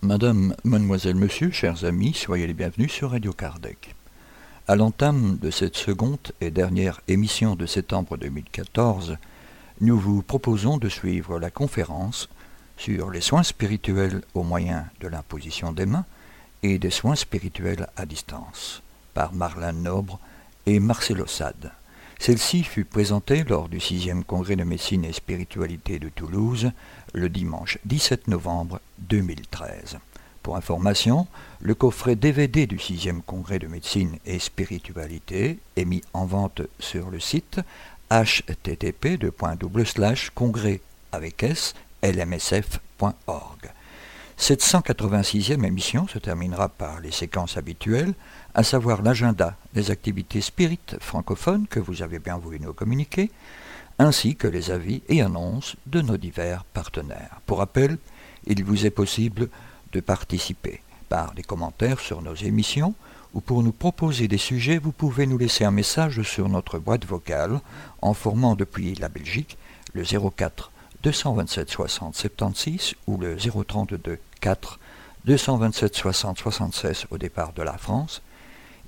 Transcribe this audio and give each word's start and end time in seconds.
Madame, 0.00 0.54
mademoiselle, 0.64 1.14
monsieur, 1.14 1.50
chers 1.50 1.84
amis, 1.84 2.14
soyez 2.14 2.46
les 2.46 2.54
bienvenus 2.54 2.90
sur 2.90 3.10
Radio 3.10 3.34
Kardec. 3.34 3.94
À 4.66 4.76
l'entame 4.76 5.36
de 5.42 5.50
cette 5.50 5.76
seconde 5.76 6.18
et 6.40 6.50
dernière 6.50 7.02
émission 7.06 7.54
de 7.54 7.66
septembre 7.66 8.16
2014, 8.16 9.18
nous 9.80 9.98
vous 9.98 10.22
proposons 10.22 10.76
de 10.76 10.88
suivre 10.88 11.38
la 11.38 11.50
conférence 11.50 12.28
sur 12.76 13.10
les 13.10 13.20
soins 13.20 13.42
spirituels 13.42 14.22
au 14.34 14.42
moyen 14.42 14.86
de 15.00 15.08
l'imposition 15.08 15.72
des 15.72 15.86
mains 15.86 16.04
et 16.62 16.78
des 16.78 16.90
soins 16.90 17.14
spirituels 17.14 17.86
à 17.96 18.04
distance 18.06 18.82
par 19.14 19.32
Marlène 19.32 19.82
Nobre 19.82 20.18
et 20.66 20.80
Marcelo 20.80 21.26
Sade. 21.26 21.72
Celle-ci 22.18 22.64
fut 22.64 22.84
présentée 22.84 23.44
lors 23.44 23.68
du 23.68 23.78
6e 23.78 24.24
congrès 24.24 24.56
de 24.56 24.64
médecine 24.64 25.04
et 25.04 25.12
spiritualité 25.12 26.00
de 26.00 26.08
Toulouse 26.08 26.72
le 27.12 27.28
dimanche 27.28 27.78
17 27.84 28.26
novembre 28.26 28.80
2013. 28.98 29.98
Pour 30.42 30.56
information, 30.56 31.28
le 31.60 31.74
coffret 31.74 32.16
DVD 32.16 32.66
du 32.66 32.76
6e 32.76 33.22
congrès 33.22 33.58
de 33.58 33.68
médecine 33.68 34.18
et 34.26 34.38
spiritualité 34.40 35.58
est 35.76 35.84
mis 35.84 36.02
en 36.12 36.26
vente 36.26 36.62
sur 36.80 37.10
le 37.10 37.20
site 37.20 37.60
http 38.10 39.18
congrès 40.34 40.80
avec 41.12 41.42
s 41.42 41.74
lmsf.org. 42.02 43.70
Cette 44.36 44.62
186e 44.62 45.64
émission 45.64 46.06
se 46.06 46.18
terminera 46.18 46.68
par 46.68 47.00
les 47.00 47.10
séquences 47.10 47.56
habituelles, 47.56 48.14
à 48.54 48.62
savoir 48.62 49.02
l'agenda 49.02 49.56
des 49.74 49.90
activités 49.90 50.40
spirites 50.40 50.96
francophones 51.00 51.66
que 51.66 51.80
vous 51.80 52.02
avez 52.02 52.20
bien 52.20 52.38
voulu 52.38 52.60
nous 52.60 52.72
communiquer, 52.72 53.32
ainsi 53.98 54.36
que 54.36 54.46
les 54.46 54.70
avis 54.70 55.02
et 55.08 55.22
annonces 55.22 55.74
de 55.86 56.00
nos 56.02 56.16
divers 56.16 56.64
partenaires. 56.64 57.40
Pour 57.46 57.58
rappel, 57.58 57.98
il 58.46 58.64
vous 58.64 58.86
est 58.86 58.90
possible 58.90 59.48
de 59.92 60.00
participer 60.00 60.82
par 61.08 61.34
des 61.34 61.42
commentaires 61.42 61.98
sur 61.98 62.22
nos 62.22 62.34
émissions 62.34 62.94
ou 63.34 63.40
pour 63.40 63.62
nous 63.62 63.72
proposer 63.72 64.28
des 64.28 64.38
sujets, 64.38 64.78
vous 64.78 64.92
pouvez 64.92 65.26
nous 65.26 65.38
laisser 65.38 65.64
un 65.64 65.70
message 65.70 66.22
sur 66.22 66.48
notre 66.48 66.78
boîte 66.78 67.04
vocale 67.04 67.60
en 68.02 68.14
formant 68.14 68.56
depuis 68.56 68.94
la 68.94 69.08
Belgique 69.08 69.58
le 69.94 70.02
04 70.02 70.70
227 71.02 71.70
60 71.70 72.16
76 72.16 72.94
ou 73.06 73.16
le 73.18 73.36
032 73.36 74.18
4 74.40 74.78
227 75.24 75.94
60 75.94 76.38
76 76.38 77.06
au 77.10 77.18
départ 77.18 77.52
de 77.52 77.62
la 77.62 77.76
France 77.76 78.22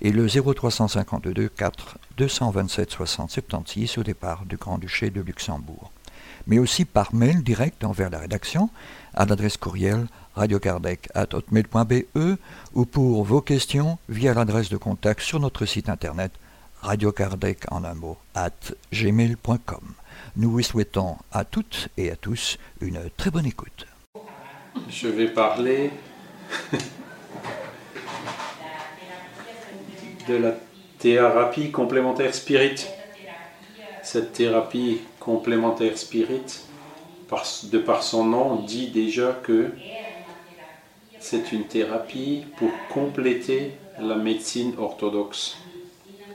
et 0.01 0.11
le 0.11 0.27
0352 0.27 1.49
4 1.49 1.99
227 2.17 2.91
60 2.91 3.31
76 3.31 3.99
au 3.99 4.03
départ 4.03 4.45
du 4.47 4.57
Grand-Duché 4.57 5.11
de 5.11 5.21
Luxembourg. 5.21 5.91
Mais 6.47 6.59
aussi 6.59 6.85
par 6.85 7.15
mail 7.15 7.43
direct 7.43 7.85
envers 7.85 8.11
la 8.11 8.19
rédaction 8.19 8.71
à 9.15 9.27
l'adresse 9.27 9.57
courriel 9.57 10.07
radiocardec.hotmail.be 10.35 12.39
ou 12.75 12.85
pour 12.85 13.25
vos 13.25 13.41
questions 13.41 13.99
via 14.09 14.35
l'adresse 14.35 14.69
de 14.69 14.77
contact 14.77 15.21
sur 15.21 15.41
notre 15.41 15.67
site 15.67 15.89
internet 15.89 16.33
radiocardec 16.83 17.65
en 17.71 17.85
un 17.85 17.95
mot 17.95 18.17
at. 18.35 18.51
Nous 20.37 20.51
vous 20.51 20.63
souhaitons 20.63 21.17
à 21.33 21.45
toutes 21.45 21.89
et 21.97 22.11
à 22.11 22.17
tous 22.17 22.59
une 22.81 23.01
très 23.17 23.31
bonne 23.31 23.47
écoute. 23.47 23.87
Je 24.89 25.09
vais 25.09 25.29
parler 25.29 25.91
de 30.29 30.37
la 30.37 30.55
thérapie 30.99 31.71
complémentaire 31.71 32.35
spirit. 32.35 32.87
Cette 34.03 34.33
thérapie 34.33 35.01
complémentaire 35.19 35.97
spirit, 35.97 36.63
de 37.65 37.79
par 37.79 38.03
son 38.03 38.25
nom, 38.25 38.57
dit 38.57 38.89
déjà 38.89 39.33
que 39.33 39.71
c'est 41.19 41.53
une 41.53 41.65
thérapie 41.65 42.45
pour 42.57 42.71
compléter 42.89 43.73
la 43.99 44.17
médecine 44.17 44.75
orthodoxe. 44.79 45.59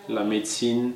La 0.07 0.23
médecine 0.23 0.93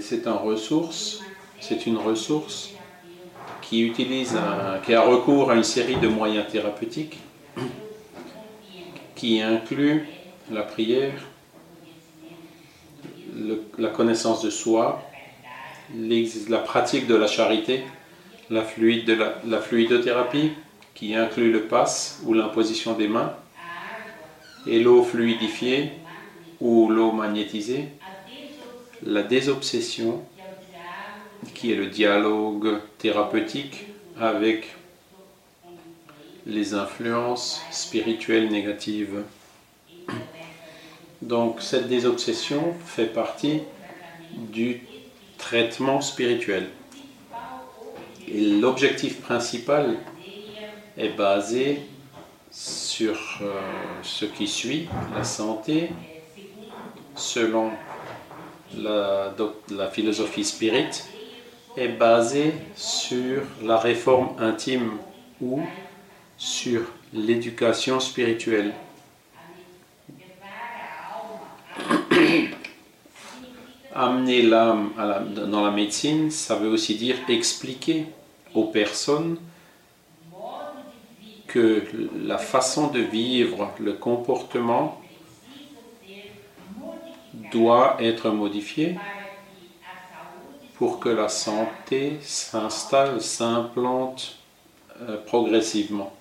c'est 0.00 0.26
un 0.26 0.34
ressource, 0.34 1.20
c'est 1.60 1.86
une 1.86 1.96
ressource 1.96 2.70
qui 3.62 3.82
utilise 3.82 4.36
qui 4.84 4.94
a 4.94 5.02
recours 5.02 5.50
à 5.50 5.54
une 5.54 5.64
série 5.64 5.96
de 5.96 6.08
moyens 6.08 6.50
thérapeutiques 6.50 7.18
qui 9.14 9.40
inclut 9.40 10.08
la 10.50 10.62
prière, 10.62 11.29
la 13.78 13.88
connaissance 13.88 14.42
de 14.42 14.50
soi, 14.50 15.02
la 15.94 16.58
pratique 16.58 17.06
de 17.06 17.14
la 17.14 17.26
charité, 17.26 17.82
la, 18.50 18.62
fluidothérapie 18.64 20.52
qui 20.94 21.14
inclut 21.14 21.52
le 21.52 21.62
passe 21.62 22.20
ou 22.24 22.34
l'imposition 22.34 22.94
des 22.94 23.08
mains, 23.08 23.34
et 24.66 24.80
l'eau 24.80 25.02
fluidifiée 25.02 25.92
ou 26.60 26.90
l'eau 26.90 27.12
magnétisée, 27.12 27.88
la 29.04 29.22
désobsession, 29.22 30.22
qui 31.54 31.72
est 31.72 31.76
le 31.76 31.86
dialogue 31.86 32.80
thérapeutique 32.98 33.86
avec 34.18 34.76
les 36.46 36.74
influences 36.74 37.62
spirituelles 37.70 38.50
négatives. 38.50 39.22
Donc 41.22 41.60
cette 41.60 41.88
désobsession 41.88 42.74
fait 42.86 43.06
partie 43.06 43.60
du 44.32 44.82
traitement 45.38 46.00
spirituel. 46.00 46.68
Et 48.28 48.40
l'objectif 48.60 49.20
principal 49.20 49.96
est 50.96 51.10
basé 51.10 51.80
sur 52.50 53.16
euh, 53.42 53.52
ce 54.02 54.24
qui 54.24 54.46
suit, 54.46 54.88
la 55.14 55.24
santé, 55.24 55.90
selon 57.14 57.70
la, 58.76 59.34
la 59.70 59.88
philosophie 59.88 60.44
spirit 60.44 61.02
est 61.76 61.88
basée 61.88 62.52
sur 62.74 63.42
la 63.62 63.78
réforme 63.78 64.30
intime 64.38 64.92
ou 65.40 65.60
sur 66.36 66.82
l'éducation 67.12 68.00
spirituelle. 68.00 68.72
Amener 73.94 74.42
l'âme 74.42 74.90
dans 75.34 75.64
la 75.64 75.70
médecine, 75.70 76.30
ça 76.30 76.54
veut 76.54 76.68
aussi 76.68 76.94
dire 76.94 77.16
expliquer 77.28 78.06
aux 78.54 78.64
personnes 78.64 79.36
que 81.48 81.84
la 82.24 82.38
façon 82.38 82.88
de 82.88 83.00
vivre, 83.00 83.72
le 83.80 83.94
comportement 83.94 85.00
doit 87.50 87.96
être 88.00 88.30
modifié 88.30 88.96
pour 90.76 91.00
que 91.00 91.08
la 91.08 91.28
santé 91.28 92.18
s'installe, 92.22 93.20
s'implante 93.20 94.38
euh, 95.02 95.16
progressivement. 95.26 96.12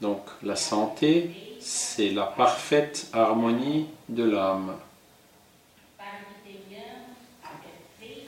Donc 0.00 0.20
la 0.42 0.56
santé, 0.56 1.30
c'est 1.58 2.10
la 2.10 2.24
parfaite 2.24 3.08
harmonie 3.12 3.86
de 4.08 4.24
l'âme. 4.24 4.74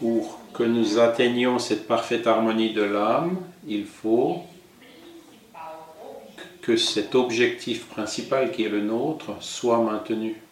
Pour 0.03 0.39
que 0.53 0.65
nous 0.65 0.99
atteignions 0.99 1.61
cette 1.61 1.87
parfaite 1.87 2.26
harmonie 2.26 2.73
de 2.73 2.82
l'âme, 2.82 3.37
il 3.69 3.85
faut 3.85 4.43
que 6.61 6.76
cet 6.76 7.15
objectif 7.15 7.87
principal 7.87 8.50
qui 8.50 8.65
est 8.65 8.69
le 8.69 8.81
nôtre 8.81 9.37
soit 9.38 9.79
maintenu 9.79 10.43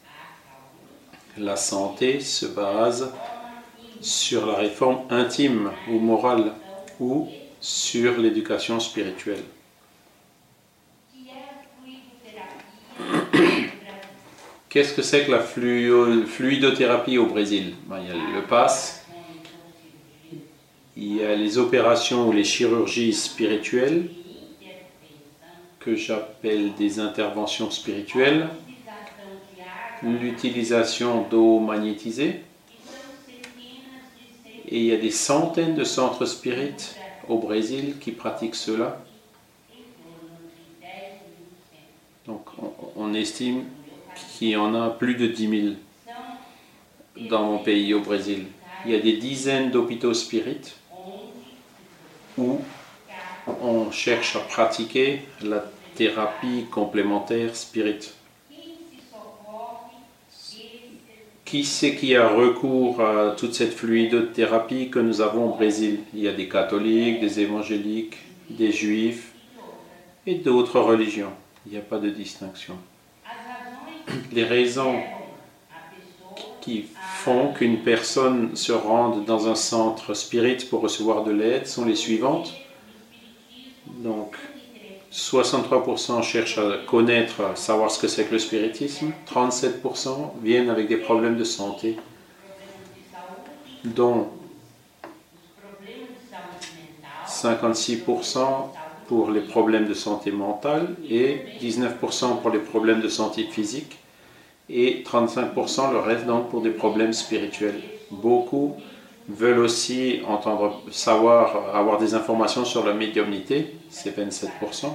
la 1.37 1.57
santé 1.57 2.21
se 2.21 2.47
base 2.47 3.13
sur 4.01 4.47
la 4.47 4.55
réforme 4.55 5.01
intime 5.11 5.73
ou 5.89 5.99
morale 5.99 6.53
ou 7.01 7.27
sur 7.61 8.19
l'éducation 8.19 8.79
spirituelle. 8.79 9.43
Qu'est-ce 14.69 14.95
que 14.95 15.03
c'est 15.03 15.27
que 15.27 15.33
la 15.33 15.41
fluidothérapie 15.41 17.19
au 17.19 17.27
Brésil 17.27 17.75
Il 17.91 18.07
y 18.07 18.11
a 18.13 18.15
le 18.15 18.43
PAS, 18.47 19.00
il 21.01 21.17
y 21.17 21.25
a 21.25 21.35
les 21.35 21.57
opérations 21.57 22.29
ou 22.29 22.33
les 22.33 22.45
chirurgies 22.45 23.15
spirituelles, 23.15 24.11
que 25.79 25.97
j'appelle 25.97 26.75
des 26.75 27.01
interventions 27.01 27.71
spirituelles, 27.71 28.49
l'utilisation 30.03 31.27
d'eau 31.29 31.59
magnétisée, 31.59 32.43
Et 34.73 34.79
il 34.79 34.85
y 34.85 34.93
a 34.93 34.99
des 34.99 35.11
centaines 35.11 35.75
de 35.75 35.83
centres 35.83 36.27
spirites 36.27 36.97
au 37.29 37.39
Brésil 37.39 37.97
qui 37.99 38.13
pratiquent 38.13 38.55
cela. 38.55 39.03
Donc 42.27 42.47
on, 42.95 43.13
estime 43.15 43.65
qu'il 44.39 44.51
y 44.51 44.57
en 44.57 44.75
a 44.81 44.91
plus 44.91 45.17
de 45.17 45.27
10 45.27 45.49
000 47.17 47.29
dans 47.29 47.45
mon 47.47 47.59
pays 47.59 47.95
au 47.95 48.01
Brésil. 48.01 48.47
Il 48.85 48.93
y 48.93 48.95
a 48.95 49.01
des 49.01 49.17
dizaines 49.17 49.73
d'hôpitaux 49.73 50.15
spirites 50.15 50.80
où 52.39 52.61
on 53.63 53.91
cherche 53.91 54.37
à 54.37 54.41
pratiquer 54.41 55.23
la 55.43 55.65
thérapie 55.95 56.67
complémentaire 56.71 57.57
spirit. 57.57 58.13
Qui 61.45 61.65
c'est 61.65 61.97
qui 61.97 62.15
a 62.15 62.29
recours 62.29 63.01
à 63.01 63.35
toute 63.37 63.55
cette 63.55 63.75
fluidothérapie 63.75 64.89
que 64.89 65.01
nous 65.01 65.21
avons 65.21 65.51
au 65.51 65.55
Brésil? 65.55 66.01
Il 66.15 66.21
y 66.21 66.29
a 66.29 66.33
des 66.33 66.49
catholiques, 66.49 67.21
des 67.21 67.41
évangéliques, 67.41 68.19
des 68.51 68.71
juifs 68.71 69.33
et 70.27 70.37
d'autres 70.37 70.79
religions. 70.79 71.33
Il 71.67 71.73
n'y 71.73 71.79
a 71.79 71.83
pas 71.83 71.99
de 71.99 72.09
distinction. 72.09 72.77
Les 74.33 74.45
raisons 74.45 75.01
qui 76.61 76.87
font 77.19 77.53
qu'une 77.53 77.79
personne 77.79 78.57
se 78.57 78.73
rende 78.73 79.25
dans 79.25 79.49
un 79.49 79.55
centre 79.55 80.15
spirit 80.15 80.67
pour 80.69 80.81
recevoir 80.81 81.25
de 81.25 81.33
l'aide 81.33 81.67
sont 81.67 81.85
les 81.85 81.97
suivantes. 81.97 82.55
Donc, 83.87 84.37
63% 85.13 86.23
cherchent 86.23 86.59
à 86.59 86.79
connaître, 86.87 87.43
à 87.43 87.57
savoir 87.57 87.91
ce 87.91 87.99
que 87.99 88.09
c'est 88.09 88.25
que 88.25 88.33
le 88.33 88.39
spiritisme. 88.39 89.13
37% 89.33 90.33
viennent 90.43 90.71
avec 90.71 90.89
des 90.89 90.97
problèmes 90.97 91.37
de 91.37 91.45
santé, 91.45 91.97
dont 93.85 94.29
56% 97.27 98.39
pour 99.09 99.31
les 99.31 99.41
problèmes 99.41 99.89
de 99.89 99.95
santé 99.95 100.31
mentale 100.31 100.95
et 101.09 101.41
19% 101.61 102.41
pour 102.41 102.51
les 102.51 102.61
problèmes 102.61 103.01
de 103.01 103.09
santé 103.09 103.45
physique 103.45 104.00
et 104.73 105.03
35% 105.05 105.93
le 105.93 105.99
reste 105.99 106.27
donc 106.27 106.49
pour 106.49 106.63
des 106.63 106.71
problèmes 106.71 107.13
spirituels. 107.13 107.81
Beaucoup 108.11 108.77
veulent 109.29 109.59
aussi 109.59 110.21
entendre, 110.27 110.81
savoir, 110.91 111.75
avoir 111.75 111.99
des 111.99 112.15
informations 112.15 112.65
sur 112.65 112.85
la 112.85 112.95
médiumnité, 112.95 113.75
c'est 113.91 114.17
27%. 114.17 114.87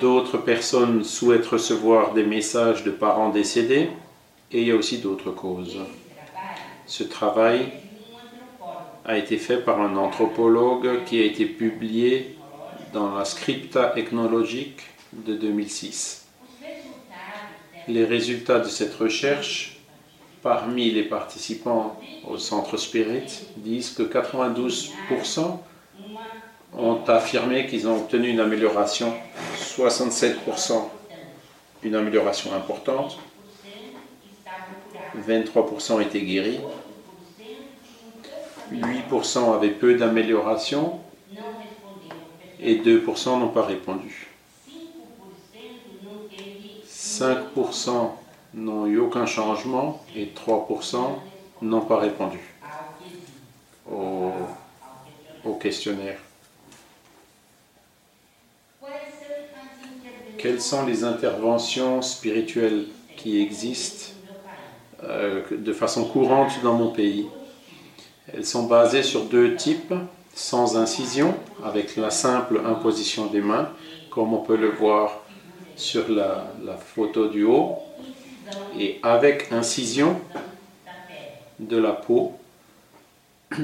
D'autres 0.00 0.38
personnes 0.38 1.04
souhaitent 1.04 1.46
recevoir 1.46 2.12
des 2.12 2.24
messages 2.24 2.84
de 2.84 2.90
parents 2.90 3.30
décédés 3.30 3.88
et 4.52 4.60
il 4.60 4.68
y 4.68 4.70
a 4.70 4.76
aussi 4.76 4.98
d'autres 4.98 5.30
causes. 5.30 5.78
Ce 6.86 7.04
travail 7.04 7.72
a 9.06 9.16
été 9.16 9.38
fait 9.38 9.58
par 9.58 9.80
un 9.80 9.96
anthropologue 9.96 11.04
qui 11.04 11.20
a 11.20 11.24
été 11.24 11.46
publié 11.46 12.36
dans 12.94 13.14
la 13.14 13.24
Scripta 13.24 13.92
ethnologique 13.96 14.80
de 15.12 15.34
2006 15.34 16.24
les 17.88 18.04
résultats 18.04 18.60
de 18.60 18.68
cette 18.68 18.94
recherche 18.94 19.76
parmi 20.42 20.90
les 20.90 21.02
participants 21.02 22.00
au 22.28 22.38
centre 22.38 22.76
Spirit 22.76 23.46
disent 23.56 23.90
que 23.90 24.02
92% 24.02 25.58
ont 26.76 27.04
affirmé 27.06 27.66
qu'ils 27.66 27.86
ont 27.86 27.96
obtenu 27.96 28.28
une 28.28 28.40
amélioration, 28.40 29.12
67% 29.58 30.88
une 31.82 31.94
amélioration 31.94 32.54
importante, 32.54 33.18
23% 35.28 36.00
étaient 36.02 36.22
guéris, 36.22 36.60
8% 38.72 39.54
avaient 39.54 39.68
peu 39.68 39.94
d'amélioration 39.94 41.00
et 42.64 42.76
2% 42.76 43.38
n'ont 43.38 43.48
pas 43.48 43.62
répondu. 43.62 44.26
5% 46.88 48.10
n'ont 48.54 48.86
eu 48.86 48.98
aucun 48.98 49.26
changement 49.26 50.02
et 50.16 50.32
3% 50.34 50.96
n'ont 51.62 51.82
pas 51.82 51.98
répondu 51.98 52.40
au, 53.90 54.32
questionnaire. 55.60 56.18
Quelles 60.38 60.60
sont 60.60 60.84
les 60.84 61.04
interventions 61.04 62.02
spirituelles 62.02 62.86
qui 63.16 63.40
existent 63.40 64.12
euh, 65.04 65.42
de 65.50 65.72
façon 65.72 66.04
courante 66.04 66.60
dans 66.62 66.74
mon 66.74 66.90
pays? 66.90 67.26
Elles 68.32 68.44
sont 68.44 68.64
basées 68.64 69.02
sur 69.02 69.24
deux 69.24 69.56
types, 69.56 69.94
sans 70.34 70.76
incision, 70.76 71.34
avec 71.64 71.96
la 71.96 72.10
simple 72.10 72.60
imposition 72.64 73.26
des 73.26 73.40
mains, 73.40 73.70
comme 74.10 74.34
on 74.34 74.42
peut 74.42 74.56
le 74.56 74.70
voir 74.70 75.20
sur 75.76 76.08
la, 76.08 76.46
photo 76.76 77.28
du 77.28 77.44
haut 77.44 77.78
et 78.78 78.98
avec 79.02 79.52
incision 79.52 80.20
de 81.58 81.76
la 81.76 81.92
peau. 81.92 82.38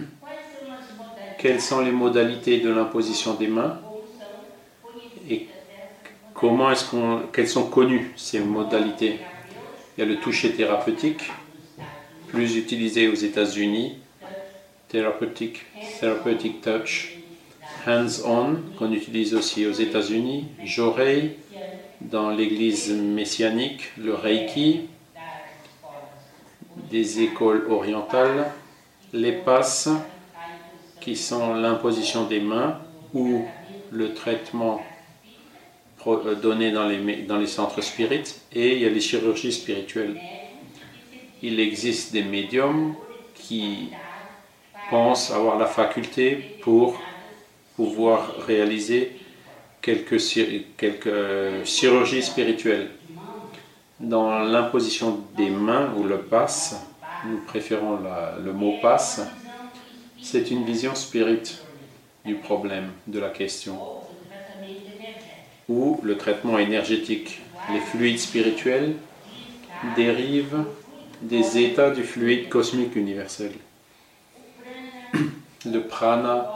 Quelles 1.39 1.61
sont 1.61 1.81
les 1.81 1.93
modalités 1.93 2.61
de 2.61 2.71
l'imposition 2.71 3.35
des 3.35 3.49
mains 3.49 3.81
et 5.29 5.47
comment 6.35 6.71
est-ce 6.71 6.91
qu'on, 6.91 7.23
quelles 7.33 7.49
sont 7.49 7.65
connues 7.65 8.13
ces 8.17 8.41
modalités? 8.41 9.21
Il 9.97 10.01
y 10.01 10.03
a 10.03 10.07
le 10.07 10.17
toucher 10.17 10.53
thérapeutique, 10.53 11.23
plus 12.29 12.57
utilisé 12.57 13.09
aux 13.09 13.15
États-Unis, 13.15 14.00
thérapeutique, 14.91 15.63
therapeutic 16.01 16.61
touch, 16.61 17.17
hands-on, 17.87 18.57
qu'on 18.77 18.93
utilise 18.93 19.35
aussi 19.35 19.67
aux 19.67 19.73
États-Unis, 19.73 20.47
j'oreille, 20.65 21.37
dans 22.01 22.31
l'église 22.31 22.91
messianique, 22.91 23.91
le 23.97 24.15
Reiki, 24.15 24.89
des 26.91 27.23
écoles 27.23 27.67
orientales, 27.71 28.51
les 29.13 29.33
passes, 29.33 29.89
qui 31.01 31.17
sont 31.17 31.55
l'imposition 31.55 32.25
des 32.25 32.41
mains 32.41 32.79
ou 33.15 33.45
le 33.91 34.13
traitement 34.13 34.83
euh, 36.07 36.35
donné 36.35 36.71
dans 36.71 36.87
les, 36.87 37.23
dans 37.23 37.39
les 37.39 37.47
centres 37.47 37.81
spirites, 37.81 38.41
et 38.53 38.75
il 38.75 38.83
y 38.83 38.87
a 38.87 38.91
les 38.91 39.01
chirurgies 39.01 39.53
spirituelles. 39.53 40.21
Il 41.43 41.59
existe 41.59 42.13
des 42.13 42.23
médiums 42.23 42.95
qui 43.35 43.89
pensent 44.91 45.31
avoir 45.31 45.57
la 45.59 45.67
faculté 45.67 46.59
pour 46.63 47.01
pouvoir 47.77 48.35
réaliser 48.47 49.17
quelques, 49.81 50.21
quelques 50.77 51.07
euh, 51.07 51.65
chirurgies 51.65 52.23
spirituelles. 52.23 52.91
Dans 54.01 54.41
l'imposition 54.41 55.21
des 55.37 55.51
mains 55.51 55.93
ou 55.97 56.03
le 56.03 56.19
passe, 56.19 56.77
nous 57.27 57.39
préférons 57.47 57.99
le 58.45 58.53
mot 58.53 58.79
passe, 58.83 59.21
c'est 60.21 60.51
une 60.51 60.65
vision 60.65 60.95
spirit 60.95 61.59
du 62.25 62.35
problème, 62.35 62.91
de 63.07 63.19
la 63.19 63.29
question. 63.29 63.79
Ou 65.69 66.01
le 66.03 66.17
traitement 66.17 66.59
énergétique. 66.59 67.41
Les 67.73 67.81
fluides 67.81 68.19
spirituels 68.19 68.95
dérivent 69.97 70.65
des 71.23 71.59
états 71.59 71.91
du 71.91 72.03
fluide 72.03 72.49
cosmique 72.49 72.97
universel. 72.97 73.53
Le 75.67 75.81
prana 75.81 76.51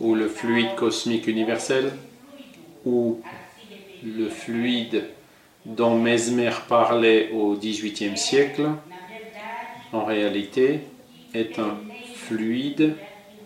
ou 0.00 0.14
le 0.14 0.28
fluide 0.28 0.74
cosmique 0.74 1.26
universel 1.26 1.92
où 2.84 3.20
le 4.02 4.28
fluide 4.28 5.04
dont 5.64 5.98
Mesmer 5.98 6.52
parlait 6.68 7.30
au 7.32 7.54
XVIIIe 7.54 8.16
siècle, 8.16 8.70
en 9.92 10.04
réalité, 10.04 10.80
est 11.34 11.58
un 11.58 11.76
fluide 12.14 12.96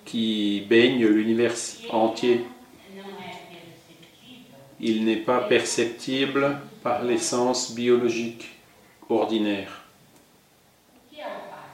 qui 0.05 0.65
baigne 0.69 1.07
l'univers 1.07 1.55
entier. 1.91 2.45
Il 4.81 5.05
n'est 5.05 5.17
pas 5.17 5.41
perceptible 5.41 6.59
par 6.83 7.03
l'essence 7.03 7.75
biologique 7.75 8.51
ordinaire. 9.09 9.83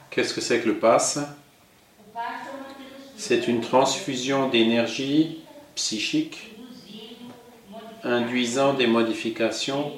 Qu'est-ce 0.09 0.33
que 0.33 0.41
c'est 0.41 0.59
que 0.59 0.67
le 0.67 0.77
passe? 0.77 1.19
C'est 3.23 3.47
une 3.47 3.61
transfusion 3.61 4.49
d'énergie 4.49 5.41
psychique 5.75 6.55
induisant 8.03 8.73
des 8.73 8.87
modifications 8.87 9.91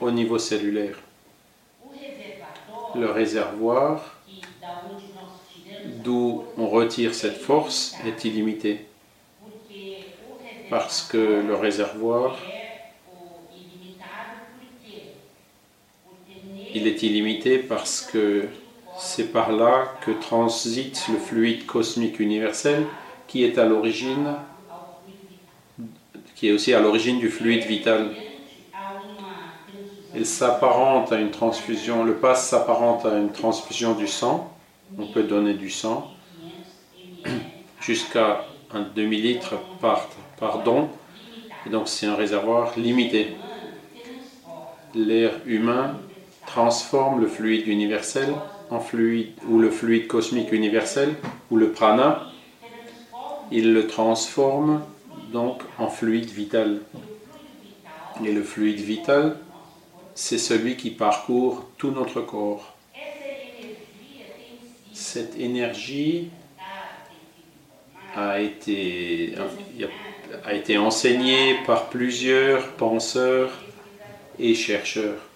au 0.00 0.10
niveau 0.10 0.36
cellulaire. 0.36 0.98
Le 2.96 3.08
réservoir 3.08 4.18
d'où 6.02 6.42
on 6.58 6.68
retire 6.68 7.14
cette 7.14 7.36
force 7.36 7.94
est 8.04 8.24
illimité 8.24 8.84
parce 10.70 11.02
que 11.02 11.40
le 11.46 11.54
réservoir 11.54 12.36
est 16.74 17.02
illimité 17.04 17.58
parce 17.58 18.00
que 18.00 18.48
c'est 18.98 19.32
par 19.32 19.52
là 19.52 19.92
que 20.02 20.10
transite 20.10 21.06
le 21.08 21.18
fluide 21.18 21.66
cosmique 21.66 22.20
universel 22.20 22.86
qui 23.26 23.44
est 23.44 23.58
à 23.58 23.64
l'origine, 23.64 24.34
qui 26.36 26.48
est 26.48 26.52
aussi 26.52 26.74
à 26.74 26.80
l'origine 26.80 27.18
du 27.18 27.30
fluide 27.30 27.64
vital. 27.64 28.10
Il 30.14 30.26
s'apparente 30.26 31.10
à 31.12 31.18
une 31.18 31.30
transfusion, 31.30 32.04
le 32.04 32.14
passe 32.16 32.48
s'apparente 32.48 33.06
à 33.06 33.16
une 33.16 33.32
transfusion 33.32 33.94
du 33.94 34.06
sang. 34.06 34.54
On 34.98 35.06
peut 35.06 35.22
donner 35.22 35.54
du 35.54 35.70
sang 35.70 36.12
jusqu'à 37.80 38.44
un 38.74 38.82
demi-litre 38.94 39.54
par, 39.80 40.08
par 40.38 40.62
don. 40.62 40.90
Et 41.66 41.70
donc 41.70 41.88
c'est 41.88 42.06
un 42.06 42.14
réservoir 42.14 42.72
limité. 42.76 43.34
L'air 44.94 45.32
humain 45.46 45.96
transforme 46.46 47.20
le 47.20 47.26
fluide 47.26 47.66
universel 47.66 48.34
en 48.72 48.80
fluide 48.80 49.32
ou 49.48 49.58
le 49.58 49.70
fluide 49.70 50.06
cosmique 50.06 50.50
universel 50.50 51.14
ou 51.50 51.56
le 51.56 51.72
prana. 51.72 52.26
Il 53.50 53.74
le 53.74 53.86
transforme 53.86 54.82
donc 55.30 55.62
en 55.78 55.88
fluide 55.88 56.30
vital. 56.30 56.80
Et 58.24 58.32
le 58.32 58.42
fluide 58.42 58.80
vital, 58.80 59.36
c'est 60.14 60.38
celui 60.38 60.76
qui 60.76 60.90
parcourt 60.90 61.68
tout 61.76 61.90
notre 61.90 62.22
corps. 62.22 62.76
Cette 64.94 65.38
énergie 65.38 66.30
a 68.14 68.40
été, 68.40 69.34
a 70.44 70.54
été 70.54 70.78
enseignée 70.78 71.56
par 71.66 71.90
plusieurs 71.90 72.68
penseurs 72.72 73.50
et 74.38 74.54
chercheurs. 74.54 75.31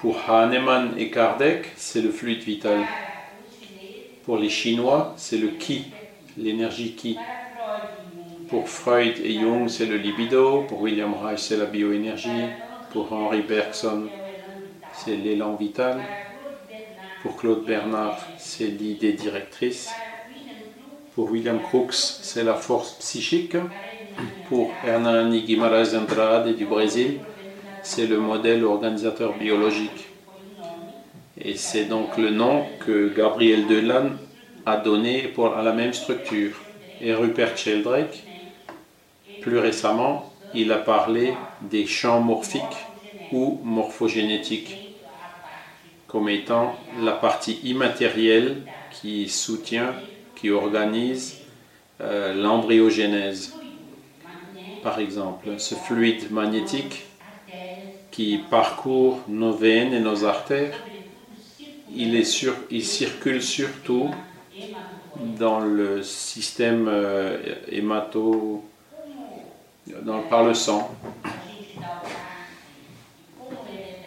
Pour 0.00 0.18
Hahnemann 0.30 0.94
et 0.96 1.10
Kardec, 1.10 1.72
c'est 1.76 2.00
le 2.00 2.10
fluide 2.10 2.42
vital. 2.42 2.86
Pour 4.24 4.38
les 4.38 4.48
Chinois, 4.48 5.12
c'est 5.18 5.36
le 5.36 5.48
Qi, 5.48 5.92
l'énergie 6.38 6.94
Qi. 6.94 7.18
Pour 8.48 8.66
Freud 8.70 9.20
et 9.22 9.34
Jung, 9.34 9.68
c'est 9.68 9.84
le 9.84 9.98
libido. 9.98 10.62
Pour 10.62 10.80
William 10.80 11.12
Reich, 11.12 11.40
c'est 11.40 11.58
la 11.58 11.66
bioénergie. 11.66 12.46
Pour 12.94 13.12
Henri 13.12 13.42
Bergson, 13.42 14.08
c'est 14.94 15.16
l'élan 15.16 15.56
vital. 15.56 16.00
Pour 17.22 17.36
Claude 17.36 17.66
Bernard, 17.66 18.26
c'est 18.38 18.68
l'idée 18.68 19.12
directrice. 19.12 19.90
Pour 21.14 21.30
William 21.30 21.60
Crookes, 21.60 21.92
c'est 21.92 22.44
la 22.44 22.54
force 22.54 22.94
psychique. 23.00 23.56
Pour 24.48 24.72
Hernani 24.82 25.42
Guimarães 25.42 25.94
Andrade 25.94 26.56
du 26.56 26.64
Brésil, 26.64 27.20
c'est 27.82 28.06
le 28.06 28.18
modèle 28.18 28.64
organisateur 28.64 29.36
biologique. 29.36 30.08
Et 31.40 31.56
c'est 31.56 31.84
donc 31.84 32.16
le 32.16 32.30
nom 32.30 32.66
que 32.80 33.12
Gabriel 33.14 33.66
Delan 33.66 34.10
a 34.66 34.76
donné 34.76 35.32
à 35.56 35.62
la 35.62 35.72
même 35.72 35.92
structure. 35.92 36.52
Et 37.00 37.14
Rupert 37.14 37.56
Sheldrake, 37.56 38.22
plus 39.40 39.58
récemment, 39.58 40.32
il 40.54 40.70
a 40.72 40.78
parlé 40.78 41.32
des 41.62 41.86
champs 41.86 42.20
morphiques 42.20 42.86
ou 43.32 43.60
morphogénétiques 43.64 44.76
comme 46.10 46.28
étant 46.28 46.74
la 47.00 47.12
partie 47.12 47.60
immatérielle 47.62 48.62
qui 48.90 49.28
soutient, 49.28 49.94
qui 50.34 50.50
organise 50.50 51.38
euh, 52.00 52.34
l'embryogénèse. 52.34 53.54
Par 54.82 54.98
exemple, 54.98 55.50
ce 55.58 55.76
fluide 55.76 56.32
magnétique 56.32 57.04
qui 58.10 58.38
parcourt 58.50 59.20
nos 59.28 59.52
veines 59.52 59.92
et 59.92 60.00
nos 60.00 60.24
artères, 60.24 60.74
il, 61.94 62.24
circule 62.24 63.42
surtout 63.42 64.10
dans 65.38 65.60
le 65.60 66.02
système 66.02 66.86
euh, 66.88 67.36
hémato, 67.68 68.64
par 70.28 70.44
le 70.44 70.54
sang. 70.54 70.90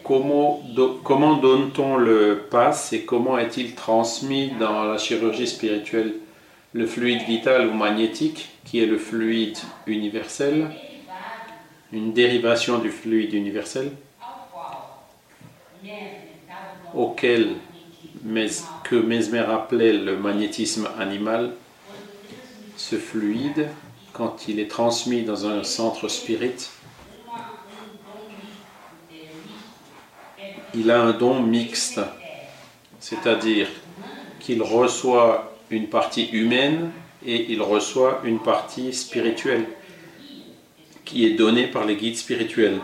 Comment, 0.03 0.62
comment 1.03 1.38
donne-t-on 1.38 1.98
le 1.98 2.48
pass 2.51 2.91
et 2.91 3.05
comment 3.05 3.38
est-il 3.38 3.74
transmis 3.74 4.51
dans 4.60 4.83
la 4.83 4.98
chirurgie 4.98 5.48
spirituelle? 5.48 6.15
Le 6.74 6.86
fluide 6.86 7.22
vital 7.24 7.67
ou 7.67 7.74
magnétique, 7.74 8.50
qui 8.65 8.81
est 8.81 8.86
le 8.86 8.98
fluide 8.98 9.57
universel, 9.88 10.72
une 11.93 12.12
dérivation 12.12 12.79
du 12.79 12.89
fluide 12.89 13.33
universel 13.33 13.91
auquel 16.93 17.55
que 18.83 18.95
Mesmer 18.95 19.39
appelait 19.39 19.93
le 19.93 20.17
magnétisme 20.17 20.88
animal, 21.00 21.53
ce 22.77 22.95
fluide, 22.95 23.69
quand 24.12 24.47
il 24.47 24.59
est 24.59 24.69
transmis 24.69 25.23
dans 25.23 25.47
un 25.47 25.63
centre 25.63 26.07
spirit, 26.07 26.69
il 30.75 30.89
a 30.89 31.01
un 31.01 31.12
don 31.12 31.41
mixte, 31.41 32.00
c'est-à-dire 33.00 33.67
qu'il 34.39 34.62
reçoit 34.62 35.55
une 35.69 35.88
partie 35.88 36.25
humaine 36.31 36.91
et 37.25 37.51
il 37.51 37.62
reçoit 37.62 38.21
une 38.23 38.39
partie 38.39 38.93
spirituelle 38.93 39.65
qui 41.13 41.27
est 41.27 41.36
donné 41.36 41.67
par 41.67 41.86
les 41.86 41.96
guides 41.96 42.17
spirituels. 42.17 42.82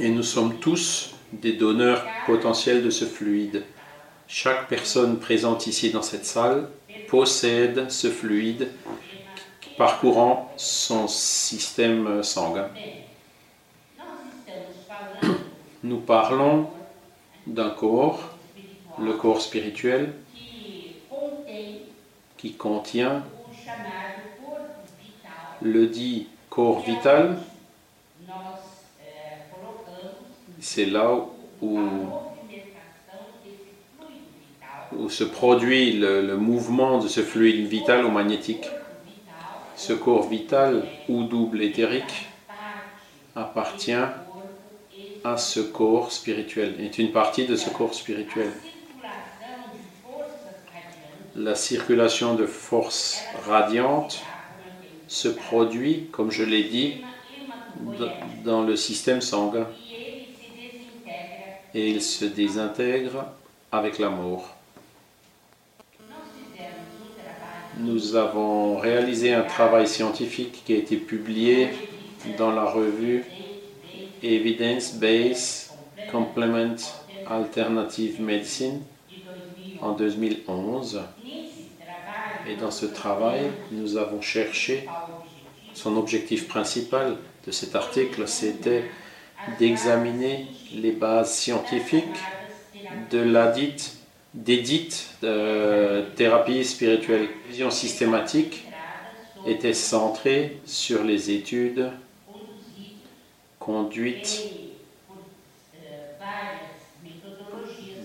Et 0.00 0.08
nous 0.10 0.24
sommes 0.24 0.58
tous 0.58 1.14
des 1.32 1.52
donneurs 1.52 2.04
potentiels 2.26 2.82
de 2.82 2.90
ce 2.90 3.04
fluide. 3.04 3.62
Chaque 4.26 4.66
personne 4.68 5.20
présente 5.20 5.68
ici 5.68 5.90
dans 5.90 6.02
cette 6.02 6.26
salle 6.26 6.68
possède 7.06 7.88
ce 7.92 8.08
fluide 8.08 8.72
parcourant 9.78 10.52
son 10.56 11.06
système 11.06 12.24
sanguin. 12.24 12.68
Nous 15.84 16.00
parlons 16.00 16.70
d'un 17.46 17.70
corps, 17.70 18.36
le 19.00 19.12
corps 19.12 19.40
spirituel, 19.40 20.12
qui 22.36 22.54
contient 22.54 23.22
le 25.62 25.86
dit 25.86 26.28
corps 26.48 26.80
vital, 26.80 27.38
c'est 30.60 30.86
là 30.86 31.16
où, 31.62 31.78
se 35.08 35.24
produit 35.24 35.92
le, 35.92 36.36
mouvement 36.36 36.98
de 36.98 37.08
ce 37.08 37.22
fluide 37.22 37.66
vital 37.66 38.04
ou 38.04 38.10
magnétique. 38.10 38.66
Ce 39.76 39.92
corps 39.92 40.28
vital 40.28 40.84
ou 41.08 41.22
double 41.24 41.62
éthérique 41.62 42.26
appartient 43.34 43.92
à 45.24 45.36
ce 45.36 45.60
corps 45.60 46.12
spirituel, 46.12 46.76
est 46.80 46.98
une 46.98 47.12
partie 47.12 47.46
de 47.46 47.56
ce 47.56 47.70
corps 47.70 47.94
spirituel. 47.94 48.50
La 51.36 51.54
circulation 51.54 52.34
de 52.34 52.46
force 52.46 53.22
radiante 53.46 54.22
se 55.10 55.26
produit, 55.26 56.06
comme 56.12 56.30
je 56.30 56.44
l'ai 56.44 56.62
dit, 56.62 56.94
dans 58.44 58.62
le 58.62 58.76
système 58.76 59.20
sanguin. 59.20 59.66
Et 61.74 61.90
il 61.90 62.00
se 62.00 62.24
désintègre 62.24 63.26
avec 63.72 63.98
la 63.98 64.08
mort. 64.08 64.54
Nous 67.78 68.14
avons 68.14 68.78
réalisé 68.78 69.34
un 69.34 69.42
travail 69.42 69.88
scientifique 69.88 70.62
qui 70.64 70.74
a 70.74 70.76
été 70.76 70.96
publié 70.96 71.70
dans 72.38 72.52
la 72.52 72.64
revue 72.64 73.24
Evidence-Based 74.22 75.72
Complement 76.12 76.76
Alternative 77.26 78.22
Medicine 78.22 78.80
en 79.80 79.92
2011 79.92 81.00
et 82.50 82.56
dans 82.56 82.70
ce 82.70 82.86
travail, 82.86 83.50
nous 83.70 83.96
avons 83.96 84.20
cherché, 84.20 84.88
son 85.72 85.96
objectif 85.96 86.48
principal 86.48 87.16
de 87.46 87.52
cet 87.52 87.76
article, 87.76 88.26
c'était 88.26 88.84
d'examiner 89.58 90.46
les 90.74 90.90
bases 90.90 91.32
scientifiques 91.32 92.04
de 93.10 93.20
des 94.34 94.58
dites 94.58 95.10
euh, 95.24 96.04
thérapies 96.16 96.64
spirituelles. 96.64 97.28
La 97.46 97.50
vision 97.50 97.70
systématique 97.70 98.64
était 99.46 99.72
centrée 99.72 100.60
sur 100.66 101.02
les 101.04 101.30
études 101.30 101.90
conduites 103.58 104.50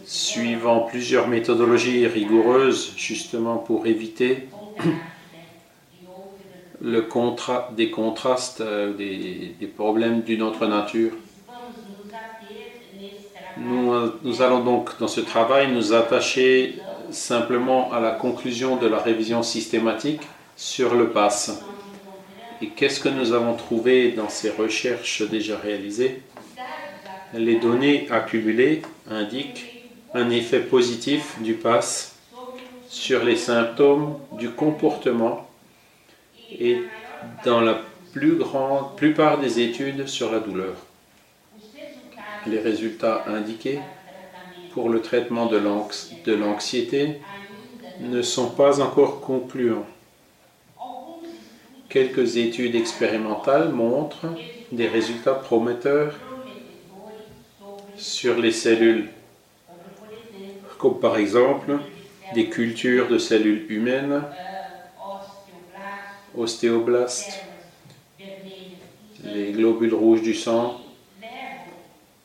suivant 0.06 0.82
plusieurs 0.82 1.28
méthodologies 1.28 2.06
rigoureuses, 2.08 2.94
justement 2.96 3.58
pour 3.58 3.88
éviter 3.88 4.48
le 6.82 7.02
contra 7.02 7.72
des 7.76 7.90
contrastes, 7.90 8.62
euh, 8.62 8.94
des, 8.94 9.68
problèmes 9.68 10.22
d'une 10.22 10.44
autre 10.44 10.68
nature. 10.68 11.12
Nous, 13.58 13.94
nous 14.24 14.42
allons 14.42 14.64
donc 14.64 15.00
dans 15.00 15.08
ce 15.08 15.22
travail 15.22 15.72
nous 15.72 15.94
attacher 15.94 16.76
simplement 17.10 17.92
à 17.92 18.00
la 18.00 18.12
conclusion 18.12 18.76
de 18.76 18.88
la 18.88 19.00
révision 19.00 19.42
systématique 19.42 20.22
sur 20.56 20.94
le 20.94 21.10
pass. 21.10 21.64
Et 22.62 22.68
qu'est-ce 22.68 23.00
que 23.00 23.10
nous 23.10 23.34
avons 23.34 23.56
trouvé 23.56 24.12
dans 24.12 24.30
ces 24.30 24.50
recherches 24.50 25.28
déjà 25.30 25.58
réalisées? 25.58 26.22
Les 27.34 27.56
données 27.56 28.08
accumulées 28.12 28.82
indiquent 29.10 29.75
un 30.16 30.30
effet 30.30 30.62
positif 30.62 31.36
du 31.42 31.56
pass 31.56 32.16
sur 32.88 33.26
les 33.26 33.36
symptômes 33.36 34.18
du 34.32 34.50
comportement 34.50 35.50
et 36.58 36.84
dans 37.44 37.60
la 37.60 37.82
plus 38.14 38.38
grande 38.38 38.96
plupart 38.96 39.40
des 39.40 39.60
études 39.60 40.08
sur 40.08 40.32
la 40.32 40.40
douleur. 40.40 40.76
Les 42.48 42.60
résultats 42.60 43.26
indiqués 43.28 43.80
pour 44.72 44.88
le 44.88 45.02
traitement 45.02 45.48
de 45.48 45.58
l'anxiété 46.34 47.20
ne 48.00 48.22
sont 48.22 48.52
pas 48.52 48.80
encore 48.80 49.20
concluants. 49.20 49.86
Quelques 51.90 52.38
études 52.38 52.76
expérimentales 52.76 53.70
montrent 53.70 54.28
des 54.72 54.88
résultats 54.88 55.34
prometteurs 55.34 56.14
sur 57.98 58.38
les 58.38 58.52
cellules, 58.52 59.10
comme 60.86 61.00
par 61.00 61.18
exemple 61.18 61.80
des 62.32 62.48
cultures 62.48 63.08
de 63.08 63.18
cellules 63.18 63.65
humaines, 63.72 64.22
ostéoblastes, 66.38 67.44
les 69.24 69.51
globules 69.51 69.96
rouges 69.96 70.22
du 70.22 70.36
sang, 70.36 70.80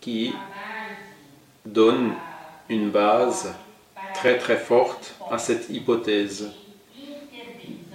qui 0.02 0.34
donnent 1.64 2.12
une 2.68 2.90
base 2.90 3.54
très 4.12 4.36
très 4.36 4.58
forte 4.58 5.14
à 5.30 5.38
cette 5.38 5.70
hypothèse 5.70 6.50